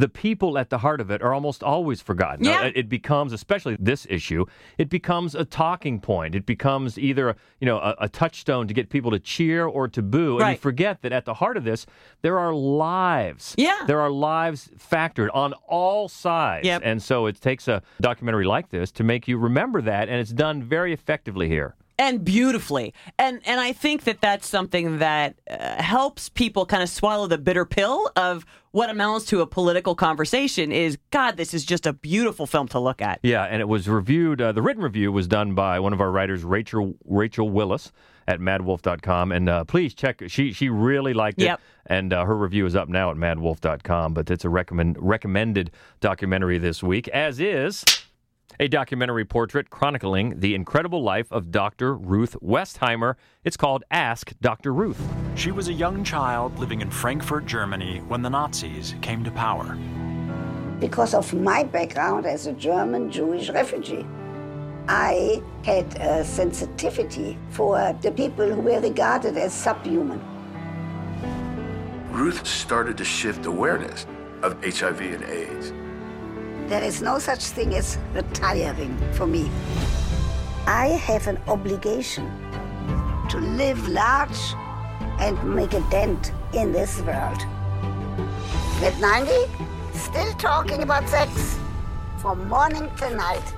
the 0.00 0.08
people 0.08 0.58
at 0.58 0.68
the 0.70 0.78
heart 0.78 1.00
of 1.00 1.10
it 1.10 1.22
are 1.22 1.32
almost 1.32 1.62
always 1.62 2.00
forgotten. 2.02 2.44
Yeah. 2.44 2.64
It, 2.66 2.76
it 2.76 2.88
becomes, 2.88 3.32
especially 3.32 3.76
this 3.80 4.06
issue, 4.10 4.44
it 4.78 4.88
becomes 4.90 5.34
a 5.34 5.44
talking 5.44 6.00
point. 6.00 6.34
It 6.34 6.44
becomes 6.44 6.98
either 6.98 7.34
you 7.60 7.66
know 7.66 7.78
a, 7.78 7.94
a 8.00 8.08
touchstone 8.08 8.68
to 8.68 8.74
get 8.74 8.90
people 8.90 9.10
to 9.10 9.18
cheer 9.18 9.64
or 9.66 9.88
to 9.88 10.02
boo, 10.02 10.38
and 10.38 10.50
you 10.52 10.56
forget 10.58 11.02
that 11.02 11.12
at 11.12 11.24
the 11.24 11.34
heart 11.34 11.56
of 11.56 11.64
this 11.64 11.86
there 12.22 12.38
are 12.38 12.52
lives. 12.54 13.54
Yeah. 13.56 13.84
there 13.86 14.00
are 14.00 14.10
lives 14.10 14.68
factored 14.78 15.28
on 15.34 15.54
all 15.66 16.08
sides, 16.08 16.66
Yep. 16.66 16.82
and 16.84 17.02
so 17.02 17.26
it 17.26 17.40
takes 17.40 17.68
a 17.68 17.82
documentary 18.00 18.44
like 18.44 18.68
this 18.70 18.90
to 18.92 19.04
make 19.04 19.26
you 19.28 19.38
remember 19.38 19.80
that, 19.82 20.08
and 20.08 20.20
it's 20.20 20.32
done 20.32 20.62
very 20.62 20.92
effectively 20.92 21.48
here. 21.48 21.74
And 21.98 22.22
beautifully 22.24 22.92
and 23.18 23.40
and 23.46 23.58
I 23.58 23.72
think 23.72 24.04
that 24.04 24.20
that's 24.20 24.46
something 24.46 24.98
that 24.98 25.36
uh, 25.50 25.82
helps 25.82 26.28
people 26.28 26.66
kind 26.66 26.82
of 26.82 26.90
swallow 26.90 27.26
the 27.26 27.38
bitter 27.38 27.64
pill 27.64 28.10
of 28.16 28.44
what 28.72 28.90
amounts 28.90 29.24
to 29.26 29.40
a 29.40 29.46
political 29.46 29.94
conversation 29.94 30.72
is 30.72 30.98
god 31.10 31.38
this 31.38 31.54
is 31.54 31.64
just 31.64 31.86
a 31.86 31.94
beautiful 31.94 32.46
film 32.46 32.68
to 32.68 32.78
look 32.78 33.00
at 33.00 33.18
Yeah, 33.22 33.44
and 33.44 33.62
it 33.62 33.68
was 33.68 33.88
reviewed. 33.88 34.42
Uh, 34.42 34.52
the 34.52 34.60
written 34.60 34.82
review 34.82 35.10
was 35.10 35.26
done 35.26 35.54
by 35.54 35.80
one 35.80 35.94
of 35.94 36.00
our 36.02 36.10
writers, 36.10 36.44
Rachel 36.44 36.94
Rachel 37.06 37.48
Willis 37.48 37.92
at 38.28 38.40
MaddWolf.com, 38.40 39.30
and 39.32 39.48
uh, 39.48 39.64
please 39.64 39.94
check. 39.94 40.20
She 40.26 40.52
she 40.52 40.68
really 40.68 41.14
liked 41.14 41.40
it, 41.40 41.44
Yep. 41.44 41.60
and 41.86 42.12
uh, 42.12 42.24
her 42.24 42.36
review 42.36 42.66
is 42.66 42.74
up 42.76 42.88
now 42.88 43.10
at 43.10 43.16
MaddWolf.com. 43.16 44.12
But 44.14 44.30
it's 44.30 44.44
a 44.44 44.48
recommend 44.50 44.96
recommended 45.00 45.70
documentary 46.00 46.58
this 46.58 46.82
week, 46.82 47.08
as 47.08 47.40
is. 47.40 47.84
A 48.58 48.68
documentary 48.68 49.26
portrait 49.26 49.68
chronicling 49.68 50.40
the 50.40 50.54
incredible 50.54 51.02
life 51.02 51.30
of 51.30 51.50
Dr. 51.50 51.94
Ruth 51.94 52.36
Westheimer. 52.42 53.16
It's 53.44 53.56
called 53.56 53.84
Ask 53.90 54.32
Dr. 54.40 54.72
Ruth. 54.72 55.00
She 55.34 55.50
was 55.50 55.68
a 55.68 55.74
young 55.74 56.02
child 56.02 56.58
living 56.58 56.80
in 56.80 56.90
Frankfurt, 56.90 57.44
Germany 57.44 57.98
when 58.08 58.22
the 58.22 58.30
Nazis 58.30 58.94
came 59.02 59.22
to 59.24 59.30
power. 59.30 59.76
Because 60.80 61.12
of 61.12 61.34
my 61.34 61.64
background 61.64 62.24
as 62.24 62.46
a 62.46 62.52
German 62.54 63.10
Jewish 63.10 63.50
refugee, 63.50 64.06
I 64.88 65.42
had 65.62 65.94
a 66.00 66.24
sensitivity 66.24 67.36
for 67.50 67.94
the 68.00 68.10
people 68.10 68.50
who 68.50 68.62
were 68.62 68.80
regarded 68.80 69.36
as 69.36 69.52
subhuman. 69.52 70.22
Ruth 72.10 72.46
started 72.46 72.96
to 72.96 73.04
shift 73.04 73.44
awareness 73.44 74.06
of 74.42 74.62
HIV 74.64 75.00
and 75.00 75.24
AIDS. 75.24 75.72
There 76.68 76.82
is 76.82 77.00
no 77.00 77.20
such 77.20 77.44
thing 77.44 77.74
as 77.74 77.96
retiring 78.12 78.98
for 79.12 79.24
me. 79.24 79.48
I 80.66 80.88
have 80.88 81.28
an 81.28 81.38
obligation 81.46 82.26
to 83.28 83.38
live 83.38 83.86
large 83.86 84.36
and 85.20 85.54
make 85.54 85.74
a 85.74 85.80
dent 85.90 86.32
in 86.54 86.72
this 86.72 87.00
world. 87.02 87.40
At 88.82 88.98
90, 88.98 89.30
still 89.94 90.32
talking 90.34 90.82
about 90.82 91.08
sex 91.08 91.56
from 92.18 92.48
morning 92.48 92.90
till 92.96 93.14
night. 93.14 93.54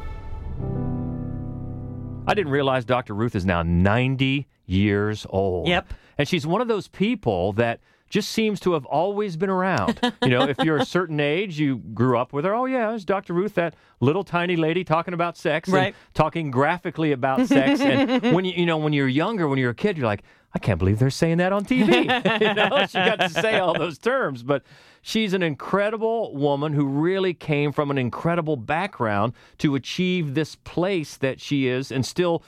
I 2.26 2.34
didn't 2.34 2.52
realize 2.52 2.84
Dr. 2.84 3.14
Ruth 3.14 3.34
is 3.34 3.46
now 3.46 3.62
90 3.62 4.46
years 4.66 5.26
old. 5.30 5.66
Yep. 5.66 5.94
And 6.18 6.28
she's 6.28 6.46
one 6.46 6.60
of 6.60 6.68
those 6.68 6.88
people 6.88 7.54
that 7.54 7.80
just 8.08 8.30
seems 8.30 8.58
to 8.60 8.72
have 8.72 8.84
always 8.86 9.36
been 9.36 9.50
around. 9.50 10.00
You 10.22 10.30
know, 10.30 10.42
if 10.48 10.58
you're 10.58 10.78
a 10.78 10.84
certain 10.84 11.20
age, 11.20 11.58
you 11.58 11.76
grew 11.76 12.18
up 12.18 12.32
with 12.32 12.44
her. 12.44 12.54
Oh, 12.54 12.64
yeah, 12.64 12.94
it's 12.94 13.04
Dr. 13.04 13.32
Ruth, 13.34 13.54
that 13.54 13.74
little 14.00 14.24
tiny 14.24 14.56
lady 14.56 14.84
talking 14.84 15.14
about 15.14 15.36
sex 15.36 15.68
Right. 15.68 15.94
talking 16.14 16.50
graphically 16.50 17.12
about 17.12 17.46
sex. 17.46 17.80
And 17.88 18.34
when 18.34 18.44
you, 18.44 18.52
you 18.52 18.66
know, 18.66 18.76
when 18.78 18.92
you're 18.92 19.08
younger, 19.08 19.48
when 19.48 19.58
you're 19.58 19.70
a 19.70 19.74
kid, 19.74 19.96
you're 19.98 20.06
like, 20.06 20.22
I 20.54 20.58
can't 20.58 20.78
believe 20.78 20.98
they're 20.98 21.10
saying 21.10 21.38
that 21.38 21.52
on 21.52 21.64
TV. 21.64 22.40
you 22.40 22.54
know, 22.54 22.86
she 22.86 22.98
got 22.98 23.20
to 23.20 23.28
say 23.28 23.58
all 23.58 23.74
those 23.78 23.98
terms, 23.98 24.42
but 24.42 24.62
she's 25.02 25.32
an 25.32 25.42
incredible 25.42 26.34
woman 26.34 26.72
who 26.72 26.87
really 26.87 27.34
came 27.34 27.72
from 27.72 27.90
an 27.90 27.98
incredible 27.98 28.56
background 28.56 29.32
to 29.58 29.74
achieve 29.74 30.34
this 30.34 30.56
place 30.56 31.16
that 31.16 31.40
she 31.40 31.68
is 31.68 31.90
and 31.90 32.04
still 32.04 32.42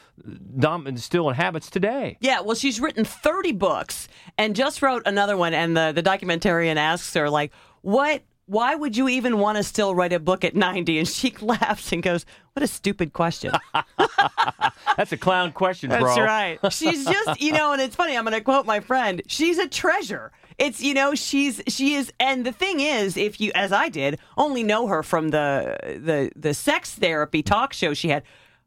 dom- 0.58 0.96
still 0.96 1.28
inhabits 1.28 1.70
today. 1.70 2.16
Yeah, 2.20 2.40
well, 2.40 2.56
she's 2.56 2.80
written 2.80 3.04
30 3.04 3.52
books 3.52 4.08
and 4.38 4.54
just 4.54 4.82
wrote 4.82 5.02
another 5.06 5.36
one. 5.36 5.54
And 5.54 5.76
the, 5.76 5.92
the 5.92 6.02
documentarian 6.02 6.76
asks 6.76 7.14
her, 7.14 7.30
like, 7.30 7.52
what 7.82 8.22
why 8.50 8.74
would 8.74 8.96
you 8.96 9.08
even 9.08 9.38
want 9.38 9.58
to 9.58 9.62
still 9.62 9.94
write 9.94 10.12
a 10.12 10.18
book 10.18 10.44
at 10.44 10.56
90? 10.56 10.98
And 10.98 11.06
she 11.06 11.32
laughs 11.40 11.92
and 11.92 12.02
goes, 12.02 12.26
What 12.52 12.64
a 12.64 12.66
stupid 12.66 13.12
question. 13.12 13.52
That's 14.96 15.12
a 15.12 15.16
clown 15.16 15.52
question, 15.52 15.90
bro. 15.90 16.02
That's 16.02 16.18
right. 16.18 16.58
She's 16.72 17.04
just, 17.04 17.40
you 17.40 17.52
know, 17.52 17.72
and 17.72 17.80
it's 17.80 17.94
funny. 17.94 18.16
I'm 18.16 18.24
going 18.24 18.34
to 18.34 18.40
quote 18.40 18.66
my 18.66 18.80
friend. 18.80 19.22
She's 19.28 19.58
a 19.58 19.68
treasure. 19.68 20.32
It's, 20.60 20.80
you 20.82 20.92
know, 20.94 21.14
she's, 21.14 21.62
she 21.66 21.94
is, 21.94 22.12
and 22.20 22.44
the 22.44 22.52
thing 22.52 22.80
is, 22.80 23.16
if 23.16 23.40
you, 23.40 23.50
as 23.54 23.72
I 23.72 23.88
did, 23.88 24.18
only 24.36 24.62
know 24.62 24.86
her 24.88 25.02
from 25.02 25.30
the, 25.30 25.76
the, 25.82 26.30
the 26.36 26.52
sex 26.54 26.94
therapy 26.94 27.42
talk 27.42 27.72
show 27.72 27.94
she 27.94 28.08
had. 28.10 28.22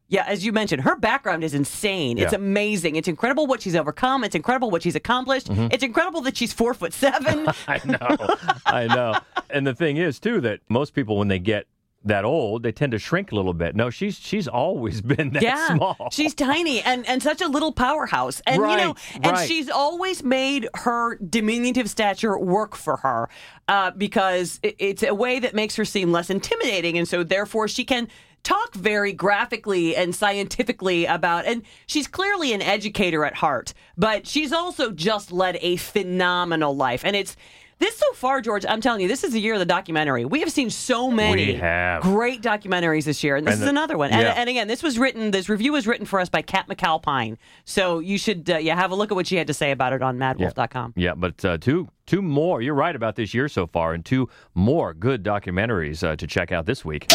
Yeah, 0.09 0.25
as 0.27 0.45
you 0.45 0.51
mentioned, 0.51 0.81
her 0.83 0.95
background 0.95 1.43
is 1.43 1.53
insane. 1.53 2.17
It's 2.17 2.33
amazing. 2.33 2.97
It's 2.97 3.07
incredible 3.07 3.47
what 3.47 3.61
she's 3.61 3.75
overcome. 3.75 4.23
It's 4.23 4.35
incredible 4.35 4.69
what 4.69 4.83
she's 4.83 4.95
accomplished. 4.95 5.47
Mhm. 5.47 5.73
It's 5.73 5.83
incredible 5.83 6.21
that 6.21 6.35
she's 6.35 6.51
four 6.51 6.73
foot 6.73 6.93
seven. 6.93 7.47
I 7.67 7.79
know. 7.85 8.35
I 8.65 8.87
know. 8.87 9.19
And 9.49 9.65
the 9.65 9.73
thing 9.73 9.97
is, 9.97 10.19
too, 10.19 10.41
that 10.41 10.59
most 10.69 10.93
people, 10.93 11.17
when 11.17 11.29
they 11.29 11.39
get 11.39 11.67
that 12.05 12.25
old, 12.25 12.63
they 12.63 12.71
tend 12.71 12.91
to 12.91 12.99
shrink 12.99 13.31
a 13.31 13.35
little 13.35 13.53
bit. 13.53 13.75
No, 13.75 13.89
she's 13.89 14.17
she's 14.19 14.47
always 14.47 15.01
been 15.13 15.31
that 15.31 15.43
yeah, 15.43 15.75
small. 15.75 16.09
she's 16.11 16.33
tiny 16.33 16.81
and 16.81 17.07
and 17.07 17.21
such 17.23 17.41
a 17.41 17.47
little 17.47 17.71
powerhouse, 17.71 18.41
and 18.45 18.57
you 18.61 18.67
know, 18.77 18.93
Right, 18.93 19.15
and 19.15 19.25
right. 19.33 19.47
she's 19.47 19.69
always 19.69 20.23
made 20.23 20.67
her 20.75 21.15
diminutive 21.17 21.89
stature 21.89 22.37
work 22.37 22.75
for 22.75 22.97
her, 22.97 23.29
uh, 23.67 23.91
because 23.91 24.59
it, 24.63 24.75
it's 24.79 25.03
a 25.03 25.13
way 25.13 25.39
that 25.39 25.53
makes 25.53 25.75
her 25.75 25.85
seem 25.85 26.11
less 26.11 26.29
intimidating, 26.29 26.97
and 26.97 27.07
so 27.07 27.23
therefore 27.23 27.67
she 27.67 27.85
can 27.85 28.07
talk 28.43 28.73
very 28.75 29.13
graphically 29.13 29.95
and 29.95 30.13
scientifically 30.13 31.05
about 31.05 31.45
and 31.45 31.63
she's 31.85 32.07
clearly 32.07 32.51
an 32.51 32.61
educator 32.61 33.23
at 33.23 33.35
heart 33.35 33.73
but 33.97 34.27
she's 34.27 34.51
also 34.51 34.91
just 34.91 35.31
led 35.31 35.57
a 35.61 35.77
phenomenal 35.77 36.75
life 36.75 37.05
and 37.05 37.15
it's 37.15 37.37
this 37.83 37.97
so 37.97 38.13
far 38.13 38.39
george 38.41 38.65
i'm 38.67 38.79
telling 38.81 39.01
you 39.01 39.07
this 39.07 39.23
is 39.23 39.33
the 39.33 39.39
year 39.39 39.53
of 39.53 39.59
the 39.59 39.65
documentary 39.65 40.23
we 40.25 40.39
have 40.39 40.51
seen 40.51 40.69
so 40.69 41.09
many 41.11 41.53
great 42.01 42.41
documentaries 42.41 43.03
this 43.03 43.23
year 43.23 43.35
and 43.35 43.45
this 43.45 43.55
And 43.55 43.61
is 43.61 43.65
the- 43.65 43.69
another 43.69 43.97
one 43.97 44.11
and, 44.11 44.21
yeah. 44.21 44.33
and 44.37 44.49
again 44.49 44.67
this 44.67 44.81
was 44.81 44.97
written 44.97 45.31
this 45.31 45.49
review 45.49 45.71
was 45.73 45.85
written 45.87 46.05
for 46.05 46.19
us 46.19 46.29
by 46.29 46.41
kat 46.41 46.67
mcalpine 46.67 47.37
so 47.65 47.99
you 47.99 48.17
should 48.17 48.49
uh, 48.49 48.57
yeah 48.57 48.75
have 48.75 48.91
a 48.91 48.95
look 48.95 49.11
at 49.11 49.15
what 49.15 49.27
she 49.27 49.35
had 49.35 49.47
to 49.47 49.53
say 49.53 49.71
about 49.71 49.91
it 49.93 50.01
on 50.01 50.17
maddwolf.com 50.17 50.93
Yeah, 50.95 51.13
but 51.15 51.43
uh, 51.45 51.57
two 51.57 51.87
two 52.05 52.21
more. 52.21 52.61
You're 52.61 52.73
right 52.75 52.95
about 52.95 53.15
this 53.15 53.33
year 53.33 53.47
so 53.47 53.65
far, 53.65 53.93
and 53.93 54.03
two 54.03 54.27
more 54.53 54.93
good 54.93 55.23
documentaries 55.23 56.03
uh, 56.05 56.15
to 56.17 56.27
check 56.27 56.51
out 56.51 56.65
this 56.65 56.83
week. 56.83 57.07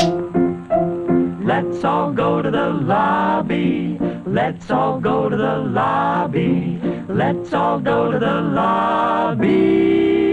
Let's 1.53 1.85
all 1.85 2.13
go 2.13 2.41
to 2.43 2.51
the 2.51 2.71
lobby. 2.71 3.99
Let's 4.27 4.71
all 4.71 4.99
go 5.01 5.29
to 5.29 5.37
the 5.37 5.57
lobby. 5.59 6.79
Let's 7.09 7.53
all 7.53 7.79
go 7.81 8.11
to 8.13 8.19
the 8.19 8.41
lobby. 8.41 10.28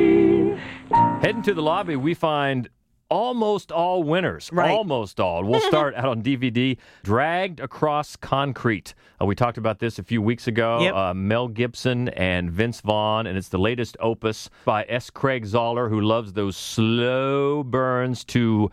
Heading 1.25 1.41
to 1.41 1.55
the 1.55 1.61
lobby, 1.63 1.95
we 1.95 2.13
find 2.13 2.69
almost 3.09 3.71
all 3.71 4.03
winners. 4.03 4.51
Almost 4.55 5.19
all. 5.19 5.43
We'll 5.43 5.59
start 5.71 5.95
out 5.95 6.05
on 6.05 6.21
DVD. 6.21 6.77
Dragged 7.03 7.59
Across 7.59 8.17
Concrete. 8.17 8.93
Uh, 9.19 9.25
we 9.25 9.33
talked 9.33 9.57
about 9.57 9.79
this 9.79 9.97
a 9.97 10.03
few 10.03 10.21
weeks 10.21 10.45
ago. 10.47 10.81
Yep. 10.81 10.93
Uh, 10.93 11.13
Mel 11.15 11.47
Gibson 11.47 12.09
and 12.09 12.51
Vince 12.51 12.79
Vaughn, 12.81 13.25
and 13.25 13.39
it's 13.39 13.49
the 13.49 13.57
latest 13.57 13.97
opus 13.99 14.51
by 14.65 14.85
S. 14.87 15.09
Craig 15.09 15.45
Zahler, 15.45 15.89
who 15.89 15.99
loves 15.99 16.33
those 16.33 16.55
slow 16.55 17.63
burns 17.63 18.23
to 18.25 18.69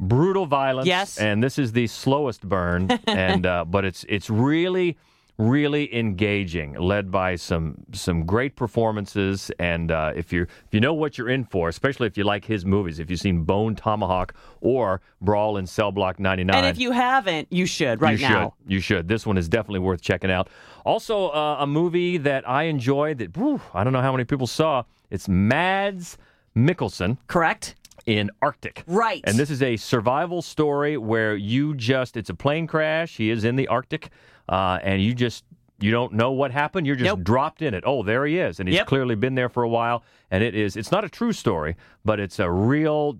brutal 0.00 0.46
violence. 0.46 0.88
Yes. 0.88 1.18
And 1.18 1.44
this 1.44 1.60
is 1.60 1.70
the 1.70 1.86
slowest 1.86 2.42
burn, 2.48 2.90
and 3.06 3.46
uh, 3.46 3.64
but 3.64 3.84
it's 3.84 4.04
it's 4.08 4.28
really 4.28 4.96
really 5.36 5.94
engaging, 5.94 6.74
led 6.74 7.10
by 7.10 7.36
some 7.36 7.76
some 7.92 8.24
great 8.24 8.56
performances. 8.56 9.50
And 9.58 9.90
uh, 9.90 10.12
if 10.14 10.32
you 10.32 10.42
if 10.42 10.68
you 10.72 10.80
know 10.80 10.94
what 10.94 11.18
you're 11.18 11.28
in 11.28 11.44
for, 11.44 11.68
especially 11.68 12.06
if 12.06 12.16
you 12.16 12.24
like 12.24 12.44
his 12.44 12.64
movies, 12.64 12.98
if 12.98 13.10
you've 13.10 13.20
seen 13.20 13.42
Bone 13.44 13.74
Tomahawk 13.74 14.34
or 14.60 15.00
Brawl 15.20 15.56
in 15.56 15.66
Cell 15.66 15.90
Block 15.92 16.18
99, 16.18 16.54
and 16.54 16.66
if 16.66 16.78
you 16.78 16.92
haven't 16.92 17.48
you 17.50 17.66
should 17.66 18.00
right 18.00 18.18
you 18.18 18.28
now 18.28 18.54
should. 18.64 18.72
You 18.72 18.80
should. 18.80 19.08
This 19.08 19.26
one 19.26 19.38
is 19.38 19.48
definitely 19.48 19.80
worth 19.80 20.00
checking 20.00 20.30
out. 20.30 20.48
Also, 20.84 21.28
uh, 21.28 21.56
a 21.60 21.66
movie 21.66 22.18
that 22.18 22.48
I 22.48 22.64
enjoyed 22.64 23.18
that 23.18 23.36
whew, 23.36 23.60
I 23.72 23.84
don't 23.84 23.92
know 23.92 24.02
how 24.02 24.12
many 24.12 24.24
people 24.24 24.46
saw. 24.46 24.84
It's 25.10 25.28
Mads 25.28 26.18
Mikkelsen. 26.56 27.18
Correct. 27.26 27.74
In 28.06 28.30
Arctic. 28.42 28.84
Right. 28.86 29.22
And 29.24 29.38
this 29.38 29.50
is 29.50 29.62
a 29.62 29.76
survival 29.76 30.42
story 30.42 30.96
where 30.96 31.34
you 31.34 31.74
just, 31.74 32.16
it's 32.16 32.30
a 32.30 32.34
plane 32.34 32.66
crash. 32.66 33.16
He 33.16 33.30
is 33.30 33.44
in 33.44 33.56
the 33.56 33.66
Arctic, 33.68 34.10
uh, 34.48 34.78
and 34.82 35.02
you 35.02 35.14
just, 35.14 35.44
you 35.80 35.90
don't 35.90 36.12
know 36.12 36.32
what 36.32 36.50
happened. 36.50 36.86
You're 36.86 36.96
just 36.96 37.24
dropped 37.24 37.62
in 37.62 37.74
it. 37.74 37.82
Oh, 37.86 38.02
there 38.02 38.26
he 38.26 38.38
is. 38.38 38.60
And 38.60 38.68
he's 38.68 38.76
Yep. 38.76 38.86
clearly 38.86 39.14
been 39.14 39.34
there 39.34 39.48
for 39.48 39.62
a 39.62 39.68
while. 39.68 40.04
And 40.30 40.44
it 40.44 40.54
is, 40.54 40.76
it's 40.76 40.90
not 40.92 41.04
a 41.04 41.08
true 41.08 41.32
story, 41.32 41.76
but 42.04 42.20
it's 42.20 42.38
a 42.38 42.50
real 42.50 43.18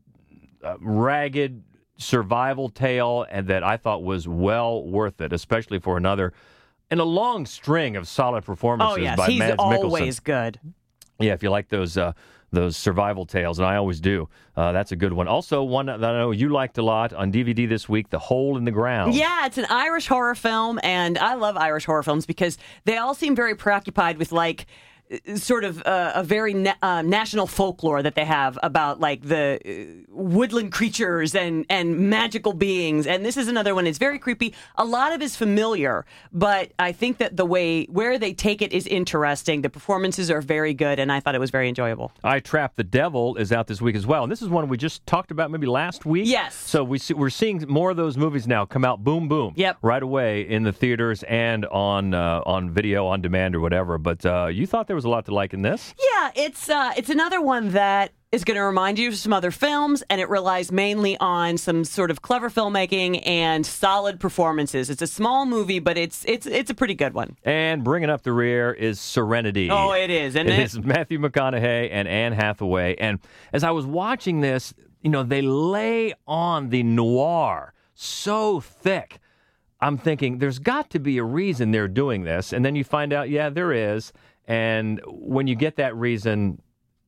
uh, 0.62 0.76
ragged 0.80 1.62
survival 1.96 2.68
tale 2.68 3.26
and 3.30 3.46
that 3.48 3.62
I 3.62 3.76
thought 3.76 4.02
was 4.02 4.26
well 4.28 4.82
worth 4.84 5.20
it, 5.20 5.32
especially 5.32 5.78
for 5.78 5.96
another 5.96 6.32
and 6.90 7.00
a 7.00 7.04
long 7.04 7.46
string 7.46 7.96
of 7.96 8.06
solid 8.06 8.44
performances 8.44 8.96
oh 8.98 9.00
yes 9.00 9.16
by 9.16 9.30
he's 9.30 9.38
Mads 9.38 9.56
always 9.58 10.20
good 10.20 10.60
Yeah, 11.18 11.32
if 11.32 11.42
you 11.42 11.50
like 11.50 11.68
those 11.68 11.96
uh, 11.96 12.12
those 12.54 12.76
survival 12.76 13.26
tales, 13.26 13.58
and 13.58 13.66
I 13.66 13.76
always 13.76 14.00
do, 14.00 14.28
uh, 14.56 14.72
that's 14.72 14.92
a 14.92 14.96
good 14.96 15.12
one. 15.12 15.28
Also, 15.28 15.62
one 15.62 15.86
that 15.86 16.02
I 16.04 16.18
know 16.18 16.30
you 16.30 16.48
liked 16.48 16.78
a 16.78 16.82
lot 16.82 17.12
on 17.12 17.30
DVD 17.32 17.66
this 17.68 17.88
week, 17.88 18.10
"The 18.10 18.18
Hole 18.18 18.56
in 18.56 18.64
the 18.64 18.70
Ground." 18.70 19.14
Yeah, 19.14 19.46
it's 19.46 19.58
an 19.58 19.66
Irish 19.68 20.06
horror 20.06 20.34
film, 20.34 20.80
and 20.82 21.18
I 21.18 21.34
love 21.34 21.56
Irish 21.56 21.84
horror 21.84 22.02
films 22.02 22.26
because 22.26 22.56
they 22.84 22.96
all 22.96 23.14
seem 23.14 23.34
very 23.36 23.54
preoccupied 23.54 24.18
with 24.18 24.32
like 24.32 24.66
sort 25.36 25.64
of 25.64 25.82
uh, 25.86 26.12
a 26.14 26.24
very 26.24 26.54
na- 26.54 26.74
uh, 26.82 27.02
national 27.02 27.46
folklore 27.46 28.02
that 28.02 28.14
they 28.14 28.24
have 28.24 28.58
about 28.62 29.00
like 29.00 29.22
the 29.22 29.60
uh, 29.64 30.04
woodland 30.14 30.72
creatures 30.72 31.34
and 31.34 31.66
and 31.68 32.10
magical 32.10 32.52
beings. 32.52 33.06
And 33.06 33.24
this 33.24 33.36
is 33.36 33.48
another 33.48 33.74
one. 33.74 33.86
It's 33.86 33.98
very 33.98 34.18
creepy. 34.18 34.54
A 34.76 34.84
lot 34.84 35.12
of 35.12 35.22
is 35.22 35.36
familiar, 35.36 36.04
but 36.32 36.72
I 36.78 36.92
think 36.92 37.18
that 37.18 37.36
the 37.36 37.44
way 37.44 37.84
where 37.84 38.18
they 38.18 38.32
take 38.32 38.62
it 38.62 38.72
is 38.72 38.86
interesting. 38.86 39.62
The 39.62 39.70
performances 39.70 40.30
are 40.30 40.40
very 40.40 40.74
good, 40.74 40.98
and 40.98 41.12
I 41.12 41.20
thought 41.20 41.34
it 41.34 41.40
was 41.40 41.50
very 41.50 41.68
enjoyable. 41.68 42.12
I 42.22 42.40
Trap 42.40 42.76
the 42.76 42.84
Devil 42.84 43.36
is 43.36 43.52
out 43.52 43.66
this 43.66 43.80
week 43.80 43.96
as 43.96 44.06
well, 44.06 44.22
and 44.22 44.32
this 44.32 44.42
is 44.42 44.48
one 44.48 44.68
we 44.68 44.76
just 44.76 45.06
talked 45.06 45.30
about 45.30 45.50
maybe 45.50 45.66
last 45.66 46.06
week. 46.06 46.26
Yes. 46.26 46.54
So 46.54 46.82
we 46.82 46.98
see, 46.98 47.14
we're 47.14 47.30
seeing 47.30 47.64
more 47.68 47.90
of 47.90 47.96
those 47.96 48.16
movies 48.16 48.46
now 48.46 48.64
come 48.64 48.84
out, 48.84 49.04
boom, 49.04 49.28
boom. 49.28 49.52
Yep. 49.56 49.78
Right 49.82 50.02
away 50.02 50.48
in 50.48 50.62
the 50.62 50.72
theaters 50.72 51.22
and 51.24 51.66
on 51.66 52.14
uh, 52.14 52.42
on 52.46 52.70
video 52.70 53.06
on 53.06 53.20
demand 53.20 53.54
or 53.54 53.60
whatever. 53.60 53.98
But 53.98 54.24
uh, 54.24 54.46
you 54.46 54.66
thought 54.66 54.86
there 54.94 54.96
was 54.96 55.04
a 55.04 55.08
lot 55.08 55.24
to 55.24 55.34
like 55.34 55.52
in 55.52 55.62
this. 55.62 55.92
Yeah, 55.98 56.30
it's 56.36 56.70
uh, 56.70 56.92
it's 56.96 57.10
another 57.10 57.40
one 57.40 57.70
that 57.70 58.12
is 58.30 58.44
going 58.44 58.54
to 58.54 58.62
remind 58.62 58.96
you 58.96 59.08
of 59.08 59.16
some 59.16 59.32
other 59.32 59.50
films, 59.50 60.04
and 60.08 60.20
it 60.20 60.28
relies 60.28 60.70
mainly 60.70 61.16
on 61.18 61.58
some 61.58 61.84
sort 61.84 62.12
of 62.12 62.22
clever 62.22 62.48
filmmaking 62.48 63.20
and 63.26 63.66
solid 63.66 64.20
performances. 64.20 64.90
It's 64.90 65.02
a 65.02 65.08
small 65.08 65.46
movie, 65.46 65.80
but 65.80 65.98
it's 65.98 66.24
it's 66.26 66.46
it's 66.46 66.70
a 66.70 66.74
pretty 66.74 66.94
good 66.94 67.12
one. 67.12 67.36
And 67.42 67.82
bringing 67.82 68.08
up 68.08 68.22
the 68.22 68.30
rear 68.30 68.72
is 68.72 69.00
Serenity. 69.00 69.68
Oh, 69.68 69.90
it 69.90 70.10
and 70.36 70.48
it? 70.48 70.48
It 70.48 70.58
is 70.60 70.78
Matthew 70.78 71.18
McConaughey 71.18 71.88
and 71.90 72.06
Anne 72.06 72.34
Hathaway. 72.34 72.94
And 72.94 73.18
as 73.52 73.64
I 73.64 73.72
was 73.72 73.84
watching 73.84 74.42
this, 74.42 74.74
you 75.00 75.10
know, 75.10 75.24
they 75.24 75.42
lay 75.42 76.14
on 76.24 76.68
the 76.68 76.84
noir 76.84 77.74
so 77.94 78.60
thick. 78.60 79.18
I'm 79.80 79.98
thinking 79.98 80.38
there's 80.38 80.60
got 80.60 80.88
to 80.90 81.00
be 81.00 81.18
a 81.18 81.24
reason 81.24 81.72
they're 81.72 81.88
doing 81.88 82.22
this. 82.22 82.52
And 82.52 82.64
then 82.64 82.76
you 82.76 82.84
find 82.84 83.12
out, 83.12 83.28
yeah, 83.28 83.50
there 83.50 83.72
is. 83.72 84.12
And 84.46 85.00
when 85.06 85.46
you 85.46 85.54
get 85.54 85.76
that 85.76 85.96
reason, 85.96 86.60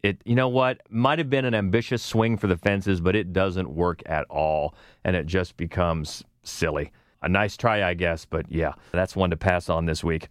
it 0.03 0.21
you 0.25 0.35
know 0.35 0.49
what 0.49 0.81
might 0.89 1.19
have 1.19 1.29
been 1.29 1.45
an 1.45 1.55
ambitious 1.55 2.03
swing 2.03 2.37
for 2.37 2.47
the 2.47 2.57
fences, 2.57 3.01
but 3.01 3.17
it 3.17 3.33
doesn't 3.33 3.71
work 3.71 4.03
at 4.07 4.25
all, 4.31 4.75
and 5.05 5.17
it 5.17 5.27
just 5.27 5.57
becomes 5.57 6.25
silly. 6.43 6.93
A 7.23 7.29
nice 7.29 7.57
try, 7.57 7.83
I 7.83 7.95
guess, 7.95 8.25
but 8.25 8.51
yeah, 8.51 8.75
that's 8.93 9.17
one 9.17 9.31
to 9.31 9.37
pass 9.37 9.69
on 9.69 9.87
this 9.87 10.05
week. 10.05 10.29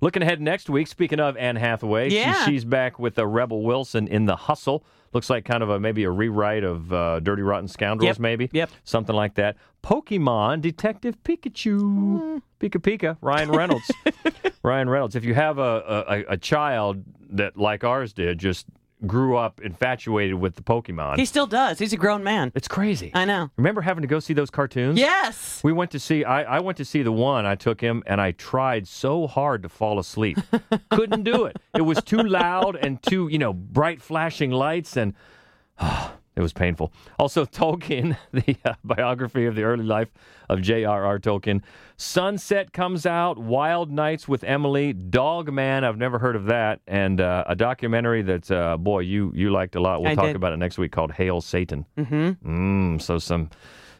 Looking 0.00 0.22
ahead 0.22 0.40
next 0.40 0.70
week, 0.70 0.86
speaking 0.86 1.18
of 1.20 1.36
Anne 1.36 1.56
Hathaway, 1.56 2.08
she- 2.10 2.32
she's 2.44 2.64
back 2.64 2.98
with 2.98 3.18
a 3.18 3.26
Rebel 3.26 3.62
Wilson 3.62 4.06
in 4.06 4.26
The 4.26 4.36
Hustle. 4.36 4.84
Looks 5.12 5.30
like 5.30 5.44
kind 5.44 5.62
of 5.62 5.70
a 5.70 5.80
maybe 5.80 6.04
a 6.04 6.10
rewrite 6.10 6.64
of 6.64 6.92
uh, 6.92 7.20
Dirty 7.20 7.42
Rotten 7.42 7.66
Scoundrels, 7.66 8.16
Yep. 8.16 8.18
maybe. 8.20 8.50
Yep. 8.52 8.70
Something 8.84 9.16
like 9.16 9.34
that. 9.34 9.56
Pokemon 9.82 10.60
Detective 10.60 11.16
Pikachu. 11.24 12.42
Pika 12.60 12.78
Pika. 12.80 13.16
Ryan 13.22 13.50
Reynolds. 13.50 13.90
Ryan 14.62 14.88
Reynolds. 14.90 15.16
If 15.16 15.24
you 15.24 15.34
have 15.34 15.58
a, 15.58 16.04
a, 16.28 16.32
a 16.32 16.36
child 16.36 17.02
that, 17.30 17.56
like 17.56 17.84
ours 17.84 18.12
did, 18.12 18.38
just 18.38 18.66
grew 19.06 19.36
up 19.36 19.60
infatuated 19.60 20.34
with 20.34 20.54
the 20.56 20.62
Pokemon. 20.62 21.18
He 21.18 21.24
still 21.24 21.46
does. 21.46 21.78
He's 21.78 21.92
a 21.92 21.96
grown 21.96 22.24
man. 22.24 22.52
It's 22.54 22.68
crazy. 22.68 23.10
I 23.14 23.24
know. 23.24 23.50
Remember 23.56 23.80
having 23.80 24.02
to 24.02 24.08
go 24.08 24.18
see 24.20 24.34
those 24.34 24.50
cartoons? 24.50 24.98
Yes. 24.98 25.60
We 25.62 25.72
went 25.72 25.90
to 25.92 26.00
see. 26.00 26.24
I, 26.24 26.56
I 26.56 26.60
went 26.60 26.78
to 26.78 26.84
see 26.84 27.02
the 27.02 27.12
one. 27.12 27.46
I 27.46 27.54
took 27.54 27.80
him, 27.80 28.02
and 28.06 28.20
I 28.20 28.32
tried 28.32 28.88
so 28.88 29.26
hard 29.26 29.62
to 29.62 29.68
fall 29.68 29.98
asleep. 29.98 30.38
Couldn't 30.90 31.22
do 31.22 31.44
it. 31.44 31.56
It 31.74 31.82
was 31.82 32.02
too 32.02 32.22
loud 32.22 32.76
and 32.76 33.02
too, 33.02 33.28
you 33.28 33.38
know, 33.38 33.52
bright 33.52 34.02
flashing 34.02 34.50
lights, 34.50 34.96
and 34.96 35.14
ah. 35.78 36.14
It 36.38 36.42
was 36.42 36.52
painful. 36.52 36.92
Also, 37.18 37.44
Tolkien, 37.60 38.16
the 38.32 38.56
uh, 38.64 38.74
biography 38.84 39.46
of 39.46 39.56
the 39.56 39.64
early 39.64 39.84
life 39.84 40.08
of 40.48 40.62
J.R.R. 40.62 41.18
Tolkien. 41.18 41.62
Sunset 41.96 42.72
comes 42.72 43.04
out. 43.04 43.38
Wild 43.38 43.90
Nights 43.90 44.28
with 44.28 44.44
Emily. 44.44 44.92
Dog 44.92 45.52
Man. 45.52 45.82
I've 45.82 45.98
never 45.98 46.20
heard 46.20 46.36
of 46.36 46.44
that. 46.46 46.80
And 46.86 47.20
uh, 47.20 47.42
a 47.48 47.56
documentary 47.56 48.22
that, 48.22 48.50
uh, 48.52 48.76
boy, 48.76 49.00
you 49.00 49.32
you 49.34 49.50
liked 49.50 49.74
a 49.74 49.80
lot. 49.80 50.00
We'll 50.00 50.12
I 50.12 50.14
talk 50.14 50.26
did. 50.26 50.36
about 50.36 50.52
it 50.52 50.58
next 50.58 50.78
week 50.78 50.92
called 50.92 51.10
Hail 51.10 51.40
Satan. 51.40 51.84
Mm-hmm. 51.98 52.94
Mm, 52.94 53.02
so 53.02 53.18
some 53.18 53.50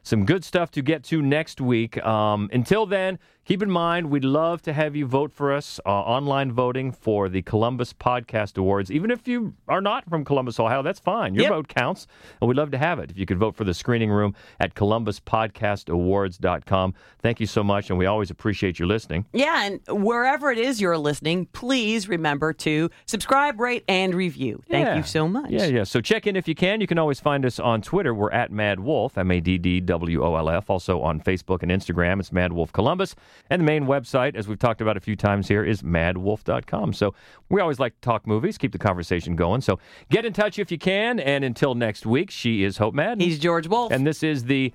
some 0.04 0.24
good 0.24 0.44
stuff 0.44 0.70
to 0.70 0.80
get 0.80 1.02
to 1.04 1.20
next 1.20 1.60
week. 1.60 2.02
Um, 2.06 2.48
until 2.52 2.86
then, 2.86 3.18
keep 3.48 3.62
in 3.62 3.70
mind 3.70 4.10
we'd 4.10 4.24
love 4.24 4.60
to 4.60 4.74
have 4.74 4.94
you 4.94 5.06
vote 5.06 5.32
for 5.32 5.54
us 5.54 5.80
uh, 5.86 5.88
online 5.88 6.52
voting 6.52 6.92
for 6.92 7.30
the 7.30 7.40
Columbus 7.42 7.94
Podcast 7.94 8.58
Awards. 8.58 8.90
Even 8.90 9.10
if 9.10 9.26
you 9.26 9.54
are 9.68 9.80
not 9.80 10.04
from 10.10 10.22
Columbus, 10.22 10.60
Ohio, 10.60 10.82
that's 10.82 11.00
fine. 11.00 11.34
Your 11.34 11.44
Yep. 11.44 11.52
vote 11.52 11.68
counts, 11.68 12.06
and 12.42 12.48
we'd 12.48 12.58
love 12.58 12.70
to 12.72 12.78
have 12.78 12.98
it. 12.98 13.10
If 13.10 13.16
you 13.18 13.24
could 13.24 13.38
vote 13.38 13.56
for 13.56 13.64
the 13.64 13.72
screening 13.72 14.10
room 14.10 14.34
at 14.60 14.74
columbuspodcastawards.com. 14.74 16.94
Thank 17.22 17.40
you 17.40 17.46
so 17.46 17.64
much, 17.64 17.88
and 17.90 17.98
we 17.98 18.04
always 18.06 18.30
appreciate 18.30 18.78
you 18.78 18.84
listening. 18.86 19.24
Yeah, 19.32 19.64
and 19.64 19.80
wherever 19.88 20.50
it 20.52 20.58
is 20.58 20.78
you're 20.80 20.98
listening, 20.98 21.46
please 21.46 22.06
remember 22.08 22.52
to 22.52 22.90
subscribe, 23.06 23.58
rate, 23.60 23.82
and 23.88 24.14
review. 24.14 24.62
Thank 24.68 24.84
Yeah. 24.86 24.96
you 24.96 25.02
so 25.02 25.26
much. 25.26 25.50
Yeah, 25.50 25.64
yeah. 25.66 25.84
So 25.84 26.00
check 26.02 26.26
in 26.26 26.36
if 26.36 26.46
you 26.48 26.54
can. 26.54 26.80
You 26.82 26.86
can 26.86 26.98
always 26.98 27.18
find 27.18 27.44
us 27.46 27.58
on 27.58 27.80
Twitter. 27.82 28.12
We're 28.14 28.30
at 28.30 28.52
MaddWolf, 28.52 29.16
M 29.16 29.30
A 29.30 29.40
D 29.40 29.56
D 29.58 29.80
W 29.80 30.22
O 30.22 30.34
L 30.36 30.50
F. 30.50 30.68
Also 30.68 31.00
on 31.00 31.18
Facebook 31.20 31.62
and 31.62 31.72
Instagram, 31.72 32.20
it's 32.20 32.28
MaddWolf 32.30 32.72
Columbus. 32.72 33.14
And 33.50 33.60
the 33.60 33.64
main 33.64 33.84
website, 33.84 34.34
as 34.36 34.48
we've 34.48 34.58
talked 34.58 34.80
about 34.80 34.96
a 34.96 35.00
few 35.00 35.16
times 35.16 35.48
here, 35.48 35.64
is 35.64 35.82
maddwolf.com. 35.82 36.92
So 36.92 37.14
we 37.48 37.60
always 37.60 37.78
like 37.78 37.94
to 37.94 38.00
talk 38.00 38.26
movies, 38.26 38.58
keep 38.58 38.72
the 38.72 38.78
conversation 38.78 39.36
going. 39.36 39.60
So 39.60 39.78
get 40.10 40.24
in 40.24 40.32
touch 40.32 40.58
if 40.58 40.70
you 40.70 40.78
can. 40.78 41.20
And 41.20 41.44
until 41.44 41.74
next 41.74 42.06
week, 42.06 42.30
she 42.30 42.64
is 42.64 42.78
Hope 42.78 42.94
Madden. 42.94 43.20
He's 43.20 43.38
George 43.38 43.66
Wolf. 43.66 43.92
And 43.92 44.06
this 44.06 44.22
is 44.22 44.44
the 44.44 44.72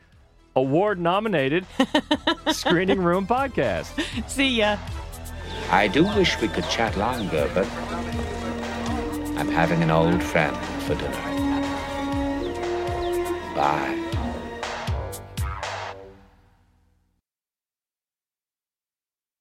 award 0.55 0.99
nominated 0.99 1.65
Screening 2.51 3.01
Room 3.01 3.25
Podcast. 3.27 4.29
See 4.29 4.57
ya. 4.57 4.77
I 5.69 5.87
do 5.87 6.03
wish 6.03 6.39
we 6.41 6.47
could 6.47 6.67
chat 6.69 6.95
longer, 6.97 7.49
but 7.53 7.67
I'm 9.37 9.49
having 9.49 9.81
an 9.81 9.89
old 9.89 10.21
friend 10.21 10.55
for 10.83 10.95
dinner. 10.95 11.11
Bye. 13.55 14.02